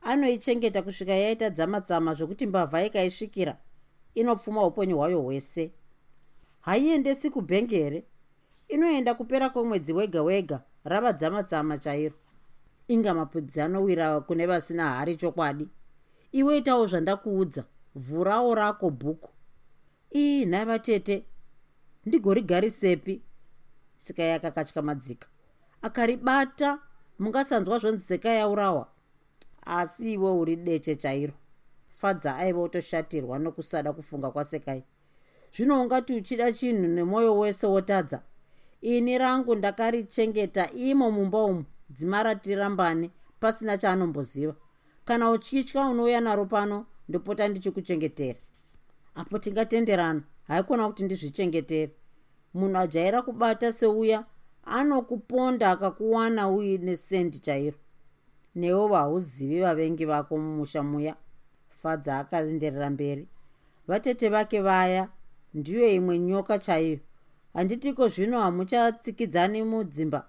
anoichengeta 0.01 0.83
kusvika 0.83 1.13
yaita 1.13 1.51
dzama-dzama 1.51 2.15
zvokuti 2.15 2.47
mbavha 2.47 2.85
ikaisvikira 2.85 3.59
inopfuma 4.15 4.67
upenyu 4.67 4.97
hwayo 4.97 5.21
hwese 5.21 5.71
haiendesi 6.67 7.31
kubhengi 7.31 7.77
here 7.77 8.05
inoenda 8.69 9.15
kupera 9.15 9.51
kwemwedzi 9.51 9.93
wega 9.93 10.23
wega 10.23 10.63
rava 10.85 11.13
dzama-dzama 11.13 11.79
chairo. 11.79 12.15
Inga 12.89 13.15
mapudzi 13.15 13.61
anowira 13.61 14.21
kune 14.21 14.47
vasina 14.47 14.91
hari 14.91 15.17
chokwadi. 15.17 15.69
Iwe 16.33 16.59
itawo 16.59 16.87
zvandakuudza 16.87 17.65
vhurawo 17.95 18.55
rako 18.55 18.91
bhuku. 18.91 19.31
Ii 20.15 20.45
nhai 20.45 20.65
vatete 20.65 21.25
ndigorigarisepi 22.07 23.23
sekai 23.99 24.33
akakatya 24.33 24.83
madzika. 24.83 25.29
Akaribata 25.83 26.79
mungasanzwa 27.19 27.79
zvonzi 27.79 28.05
sekai 28.05 28.39
aurawa 28.41 28.89
asi 29.63 30.13
iwe 30.13 30.31
uri 30.31 30.57
deche 30.57 30.97
chairo. 30.97 31.35
Fadza 31.95 32.37
aiva 32.37 32.63
utoshatirwa 32.63 33.39
nokusada 33.39 33.93
kufunga 33.93 34.31
kwasekai 34.31 34.85
zvino 35.57 35.83
ungati 35.83 36.15
uchida 36.15 36.53
chinhu 36.53 36.87
nemwoyo 36.87 37.39
wese 37.39 37.67
wotadza. 37.67 38.23
Ini 38.81 39.19
rangu 39.19 39.55
ndakarichengeta 39.55 40.71
imo 40.73 41.11
mumba 41.11 41.45
umu 41.45 41.65
dzima 41.91 42.23
ratirambani 42.23 43.11
pasina 43.41 43.79
chaanomboziva. 43.79 44.55
Kana 45.05 45.31
uchitya 45.31 45.89
unouya 45.89 46.21
naro 46.21 46.47
pano 46.47 46.87
ndopota 47.09 47.49
ndichikuchengetera 47.49 48.39
apo 49.15 49.39
tingatenderana 49.39 50.23
haikona 50.49 50.87
kuti 50.89 51.05
ndizvichengetere. 51.05 51.93
Munhu 52.55 52.79
ajaira 52.79 53.23
kubata 53.23 53.73
seuya 53.73 54.25
anokuponda 54.65 55.71
akakuwana 55.71 56.49
uine 56.49 56.97
sendi 56.97 57.39
chairo. 57.39 57.77
Newo 58.55 58.89
vahauzivi 58.89 59.61
vavengi 59.61 60.05
vako 60.05 60.39
mumusha 60.39 60.83
muya. 60.83 61.17
Fadza 61.69 62.19
akaenderera 62.19 62.91
mberi. 62.91 63.29
Vatete 63.89 64.29
vake 64.29 64.61
vaya 64.61 65.09
ndiyo 65.55 65.89
imwe 65.89 66.19
nyoka 66.19 66.59
chaiyo. 66.59 66.99
Handitiko 67.55 68.09
zvino 68.09 68.41
hamuchatsikidzani 68.41 69.63
mudzimba. 69.63 70.27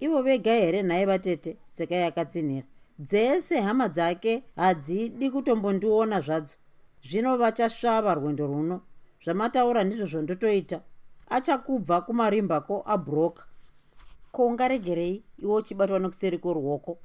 Ivo 0.00 0.22
vega 0.22 0.52
here 0.52 0.82
nhaye 0.82 1.06
vatete? 1.06 1.56
Sekai 1.64 2.02
akatsinhira 2.02 2.66
dzese 2.98 3.60
hama 3.60 3.88
dzake 3.88 4.42
hadzidi 4.56 5.30
kutombondiona 5.30 6.20
zvadzo. 6.20 6.56
Zvino 7.02 7.36
vachasvava 7.36 8.14
rwendo 8.14 8.46
runo. 8.46 8.80
Zvamataura 9.24 9.84
ndizvo 9.84 10.06
zvondotoita 10.06 10.80
achakubva 11.28 12.00
kumarimbako 12.00 12.82
abhuroka. 12.86 13.42
Ko 14.32 14.46
ungaregerei? 14.46 15.22
Iwe 15.38 15.54
uchibatwa 15.54 15.98
nokuseri 15.98 16.38
kworuoko 16.38 16.98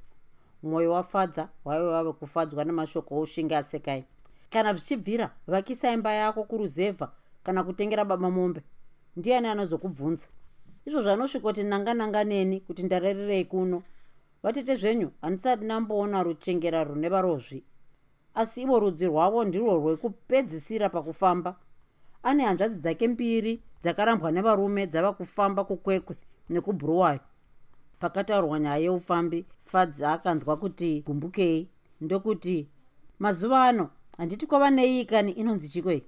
mwoyo 0.63 0.91
wafadza 0.91 1.49
waive 1.65 1.87
wave 1.87 2.11
kufadzwa 2.11 2.65
nemashoko 2.65 3.15
oushinge 3.15 3.55
asekai. 3.55 4.03
Kana 4.49 4.73
zvichibvira 4.73 5.31
vakisa 5.47 5.91
imba 5.91 6.13
yako 6.13 6.43
kuruzevha 6.43 7.11
kana 7.47 7.63
kutengera 7.63 8.05
baba 8.05 8.29
mombe 8.29 8.61
ndiani 9.15 9.47
anozokubvunza? 9.47 10.27
Izvo 10.85 11.01
zvanosvikoti 11.01 11.63
nanga-nanga 11.63 12.23
neni 12.23 12.59
kuti 12.59 12.83
ndarerirei 12.83 13.45
kuno. 13.45 13.83
Vatete 14.43 14.75
zvenyu 14.75 15.11
handisati 15.21 15.65
namboona 15.65 16.23
ruchengera 16.23 16.83
rune 16.83 17.09
varozvi. 17.09 17.63
Asi 18.35 18.61
ivo 18.61 18.79
rudzi 18.79 19.05
rwavo 19.05 19.43
ndirwo 19.43 19.75
rwekupedzisira 19.79 20.89
pakufamba. 20.89 21.55
Ane 22.23 22.43
hanzvadzi 22.43 22.79
dzake 22.79 23.07
mbiri 23.07 23.61
dzakarambwa 23.81 24.31
nevarume 24.31 24.87
dzava 24.87 25.13
kufamba 25.13 25.63
kukwekwe 25.63 26.15
nekubhuruwayo. 26.49 27.19
Pakataurwa 27.99 28.59
nyaya 28.59 28.77
yeupfambi 28.77 29.45
fadzi 29.61 30.05
akanzwa 30.05 30.57
kuti 30.57 31.01
gumbukei. 31.01 31.69
Ndokuti 32.01 32.67
mazuva 33.19 33.63
ano 33.63 33.89
handiti 34.17 34.47
kwava 34.47 34.69
neikani 34.69 35.31
inonzi 35.31 35.69
chikwei 35.69 36.03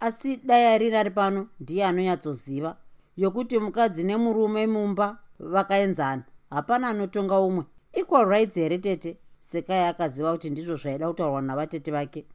asi 0.00 0.36
dai 0.36 0.66
ariri 0.66 0.96
ari 0.96 1.10
pano 1.10 1.48
ndiye 1.60 1.84
anonyatsoziva. 1.84 2.76
Yokuti 3.16 3.58
mukadzi 3.58 4.04
nemurume 4.04 4.66
mumba 4.66 5.18
vakaenzana 5.38 6.22
hapana 6.50 6.88
anotonga 6.88 7.40
umwe. 7.40 7.64
Equal 7.92 8.26
rights 8.28 8.54
here 8.54 8.78
tete? 8.78 9.18
Sekai 9.40 9.84
akaziva 9.88 10.32
kuti 10.32 10.50
ndizvo 10.50 10.74
zvaida 10.76 11.08
kutaurwa 11.08 11.42
navatete 11.42 11.90
vake. 11.90 12.26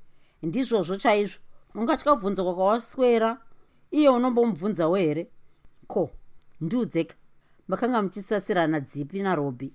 Ndizvozvo 0.43 0.95
chaizvo 0.95 1.39
ungatya 1.75 2.15
bvunzo 2.15 2.43
kwakawaswera 2.43 3.37
iye 3.91 4.09
unombomubvunzawo 4.09 4.95
here? 4.95 5.27
Ko 5.87 6.09
ndiudzeka. 6.61 7.15
Makanga 7.67 8.01
muchisasirana 8.01 8.79
dzipi 8.79 9.19
narobi 9.21 9.73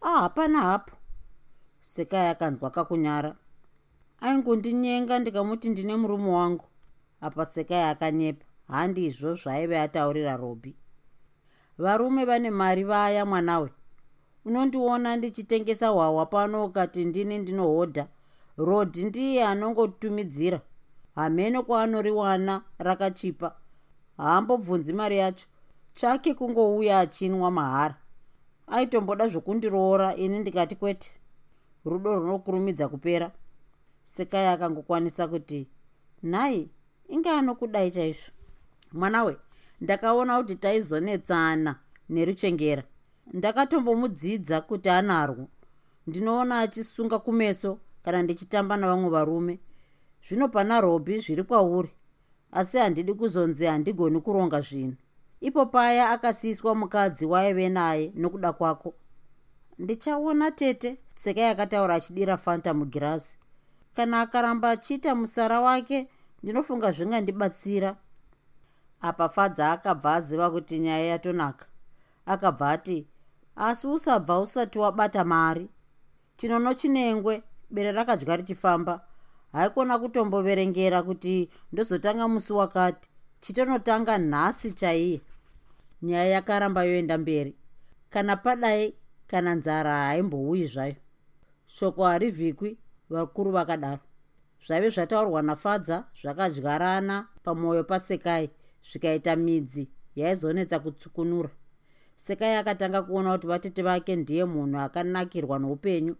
ah 0.00 0.20
hapana 0.20 0.58
hapo. 0.62 0.96
Sekai 1.80 2.28
akanzwa 2.28 2.70
kakunyara. 2.70 3.36
Aingondinyenga 4.20 5.18
ndikamuti 5.18 5.70
ndine 5.70 5.96
murume 5.96 6.30
wangu 6.30 6.64
apa 7.20 7.44
sekai 7.44 7.82
akanyepa 7.82 8.44
handizvo 8.68 9.34
zvaaive 9.34 9.78
ataurira 9.80 10.36
robi 10.36 10.76
varume 11.78 12.24
vane 12.24 12.50
mari 12.50 12.84
vaya 12.84 13.26
mwanawe. 13.26 13.70
Unondiona 14.44 15.16
ndichitengesa 15.16 15.88
hwahwa 15.88 16.26
pano 16.26 16.64
ukati 16.64 17.04
ndini 17.04 17.38
ndinohodha. 17.38 18.08
Rodhi 18.56 19.04
ndiye 19.04 19.44
anongotumidzira. 19.44 20.60
Hamene 21.14 21.62
kwaanoriwana 21.62 22.62
rakachipa. 22.78 23.56
Haambobvunzi 24.16 24.92
mari 24.92 25.18
yacho. 25.18 25.46
Chake 25.94 26.34
kungouya 26.34 27.00
achinwa 27.00 27.50
mahara. 27.50 27.96
Aitomboda 28.66 29.28
zvokundiroora 29.28 30.14
ini 30.16 30.38
ndikati 30.38 30.76
kwete. 30.76 31.10
Rudo 31.84 32.14
runokurumidza 32.14 32.88
kupera. 32.88 33.32
Sekai 34.02 34.46
akangokwanisa 34.46 35.28
kuti 35.28 35.68
nhai 36.22 36.70
inge 37.08 37.30
anokudai 37.30 37.90
chaizvo. 37.90 38.32
Mwanawe 38.92 39.36
ndakaona 39.80 40.38
kuti 40.38 40.56
taizonetsana 40.56 41.76
neruchengera. 42.08 42.82
Ndakatombomudzidza 43.32 44.60
kuti 44.60 44.88
anarwo. 44.88 45.48
Ndinoona 46.06 46.60
achisunga 46.60 47.18
kumeso 47.18 47.78
kana 48.04 48.22
ndichitamba 48.22 48.76
navamwe 48.76 49.10
varume. 49.10 49.58
Zvino 50.28 50.48
pana 50.48 50.80
robi 50.80 51.18
zviri 51.20 51.44
kwauri 51.44 51.90
asi 52.52 52.78
handidi 52.78 53.14
kuzonzi 53.14 53.64
handigoni 53.64 54.20
kuronga 54.20 54.60
zvinhu. 54.60 54.96
Ipo 55.40 55.66
paya 55.66 56.10
akasiyiswa 56.10 56.74
mukadzi 56.74 57.26
waive 57.26 57.68
naye 57.68 58.12
nokuda 58.14 58.52
kwako. 58.52 58.94
Ndichaona 59.78 60.50
tete 60.50 60.98
sekai 61.14 61.44
akataura 61.44 61.94
achidira 61.94 62.36
fanta 62.36 62.74
mugirazi. 62.74 63.36
Kana 63.96 64.20
akaramba 64.20 64.70
achiita 64.70 65.14
musara 65.14 65.60
wake 65.60 66.08
ndinofunga 66.42 66.92
zvingandibatsira. 66.92 67.96
Apa 69.00 69.28
fadza 69.28 69.72
akabva 69.72 70.14
aziva 70.14 70.50
kuti 70.50 70.78
nyaya 70.78 71.06
yatonaka. 71.06 71.66
Akabva 72.26 72.70
ati 72.70 73.06
asi 73.56 73.86
usabva 73.86 74.40
usati 74.40 74.78
wabata 74.78 75.24
mari. 75.24 75.68
Chinono 76.36 76.74
chinengwe 76.74 77.42
bere 77.70 77.92
rakadya 77.92 78.36
richifamba. 78.36 79.04
Haikona 79.52 79.98
kutomboverengera 79.98 81.02
kuti 81.02 81.50
ndozotanga 81.72 82.28
musi 82.28 82.52
wakati. 82.52 83.08
Chitonotanga 83.40 84.18
nhasi 84.18 84.72
chaiye. 84.72 85.20
Nyaya 86.02 86.24
yakaramba 86.24 86.84
yoenda 86.84 87.18
mberi. 87.18 87.56
Kana 88.08 88.36
padai 88.36 88.94
kana 89.26 89.54
nzara 89.54 90.06
haimbouyi 90.06 90.66
zvayo. 90.66 90.96
Shoko 91.66 92.04
harivhikwi 92.04 92.78
vakuru 93.10 93.50
vakadaro 93.52 94.00
zvaive 94.68 94.90
zvataurwa 94.90 95.42
nafadza 95.42 96.04
zvakadyarana 96.22 97.26
pamwoyo 97.42 97.84
pasekai 97.84 98.50
zvikaita 98.90 99.36
midzi 99.36 99.88
yaizonetsa 100.16 100.78
kutsukunura. 100.78 101.50
Sekai 102.16 102.56
akatanga 102.56 103.02
kuona 103.02 103.32
kuti 103.32 103.46
vatete 103.46 103.82
vake 103.82 104.16
ndiye 104.16 104.44
munhu 104.44 104.78
akanakirwa 104.78 105.58
noupenyu 105.58 106.16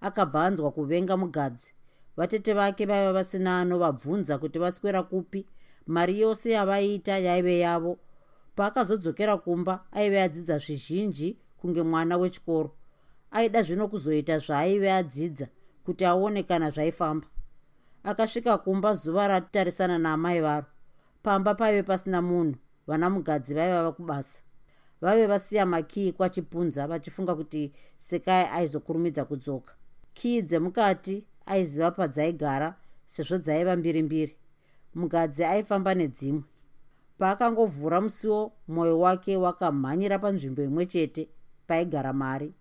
akabva 0.00 0.44
anzwa 0.44 0.70
kuvenga 0.70 1.16
mugadzi. 1.16 1.72
Vatete 2.16 2.52
vake 2.52 2.86
vaiva 2.86 3.12
vasina 3.12 3.60
anovabvunza 3.60 4.38
kuti 4.38 4.58
vaswera 4.58 5.02
kupi 5.02 5.46
mari 5.86 6.20
yose 6.20 6.50
yavaiita 6.50 7.18
yaive 7.18 7.58
yavo. 7.58 7.98
Paakazodzokera 8.56 9.36
kumba 9.36 9.84
aive 9.92 10.22
adzidza 10.22 10.58
zvizhinji 10.58 11.38
kunge 11.56 11.82
mwana 11.82 12.16
wechikoro. 12.16 12.76
Aida 13.30 13.62
zvino 13.62 13.88
kuzoita 13.88 14.38
zvaaive 14.38 14.92
adzidza 14.92 15.48
kuti 15.84 16.04
aone 16.04 16.42
kana 16.42 16.70
zvaifamba 16.70 17.26
akasvika 18.04 18.58
kumba 18.58 18.94
zuva 18.94 19.28
ratarisana 19.28 19.98
naamai 19.98 20.40
varo. 20.40 20.66
Pamba 21.22 21.54
paive 21.54 21.82
pasina 21.82 22.22
munhu 22.22 22.56
vana 22.86 23.10
mugadzi 23.10 23.54
vaivava 23.54 23.92
kubasa 23.92 24.40
vave 25.00 25.26
vasiya 25.26 25.66
makii 25.66 26.12
kwachipunza 26.12 26.86
vachifunga 26.86 27.34
kuti 27.34 27.72
sekai 27.96 28.46
aizokurumidza 28.52 29.24
kudzoka. 29.24 29.74
Kii 30.14 30.42
dzemukati 30.42 31.24
aiziva 31.46 31.90
padzaigara 31.90 32.74
sezvo 33.04 33.38
dzaiva 33.38 33.76
mbiri 33.76 34.02
mbiri 34.02 34.36
mugadzi 34.94 35.44
aifamba 35.44 35.94
nedzimwe. 35.94 36.42
Paakangovhura 37.18 38.00
musiwo 38.00 38.52
mwoyo 38.68 39.00
wake 39.00 39.36
wakamhanyira 39.36 40.18
panzvimbo 40.18 40.62
imwe 40.62 40.86
chete 40.86 41.28
paigara 41.66 42.12
mari. 42.12 42.54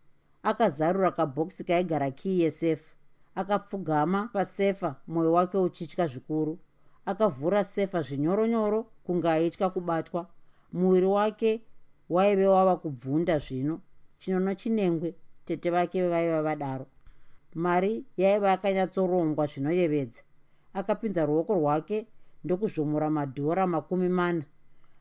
Akazarura 0.43 1.11
kabhokisi 1.11 1.63
kaigara 1.63 2.11
kii 2.11 2.41
yesefa 2.41 2.93
akapfugama 3.35 4.27
pasefa 4.27 4.95
mwoyo 5.07 5.33
wake 5.33 5.57
uchitya 5.57 6.07
zvikuru. 6.07 6.59
Akavhura 7.05 7.63
sefa 7.63 8.01
zvinyoronyoro 8.01 8.83
kunge 9.03 9.29
aitya 9.29 9.69
kubatwa. 9.69 10.27
Muviri 10.73 11.05
wake 11.05 11.61
waive 12.09 12.47
wava 12.47 12.75
kubvunda 12.75 13.37
zvino. 13.39 13.81
Chinono 14.19 14.55
chinengwe 14.55 15.15
tete 15.45 15.69
vake 15.69 16.07
vaiva 16.07 16.41
vadaro. 16.41 16.85
Mari 17.55 18.05
yaiva 18.17 18.49
yakanyatsorongwa 18.49 19.45
zvinoyevedza. 19.47 20.21
Akapinza 20.73 21.25
ruoko 21.25 21.55
rwake 21.55 22.07
ndokuzvomura 22.43 23.09
madhora 23.09 23.67
makumi 23.67 24.09
mana. 24.09 24.43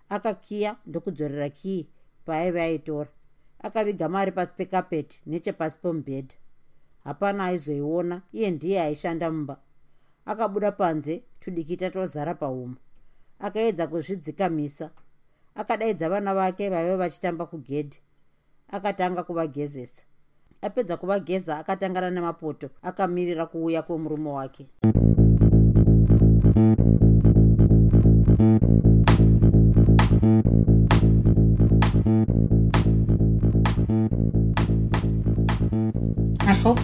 Akakiya 0.09 0.77
ndokudzorera 0.87 1.49
kii 1.49 1.89
paaive 2.25 2.63
aitora. 2.63 3.11
Akaviga 3.59 4.09
mari 4.09 4.33
pasi 4.33 4.53
pekapeti 4.53 5.23
nechepasi 5.27 5.79
pemubhedha 5.79 6.37
hapana 7.05 7.45
aizoiona 7.45 8.23
iye 8.33 8.51
ndiye 8.51 8.81
aishanda 8.83 9.31
mumba. 9.31 9.57
Akabuda 10.27 10.73
panze 10.73 11.23
tudikita 11.41 11.91
tozara 11.91 12.35
pauma 12.35 12.77
akaedza 13.39 13.87
kuzvidzikamisa. 13.87 14.91
Akadaidza 15.55 16.09
vana 16.09 16.35
vake 16.35 16.69
vaive 16.71 16.97
vachitamba 16.97 17.47
kugedhi. 17.47 17.99
Akatanga 18.69 19.23
kuvagezesa. 19.23 20.03
Apedza 20.63 20.97
kuvageza 20.97 21.59
akatangana 21.59 22.11
nemapoto 22.11 22.71
akamirira 22.83 23.47
kuuya 23.47 23.83
kwemurume 23.83 24.31
wake 24.31 24.69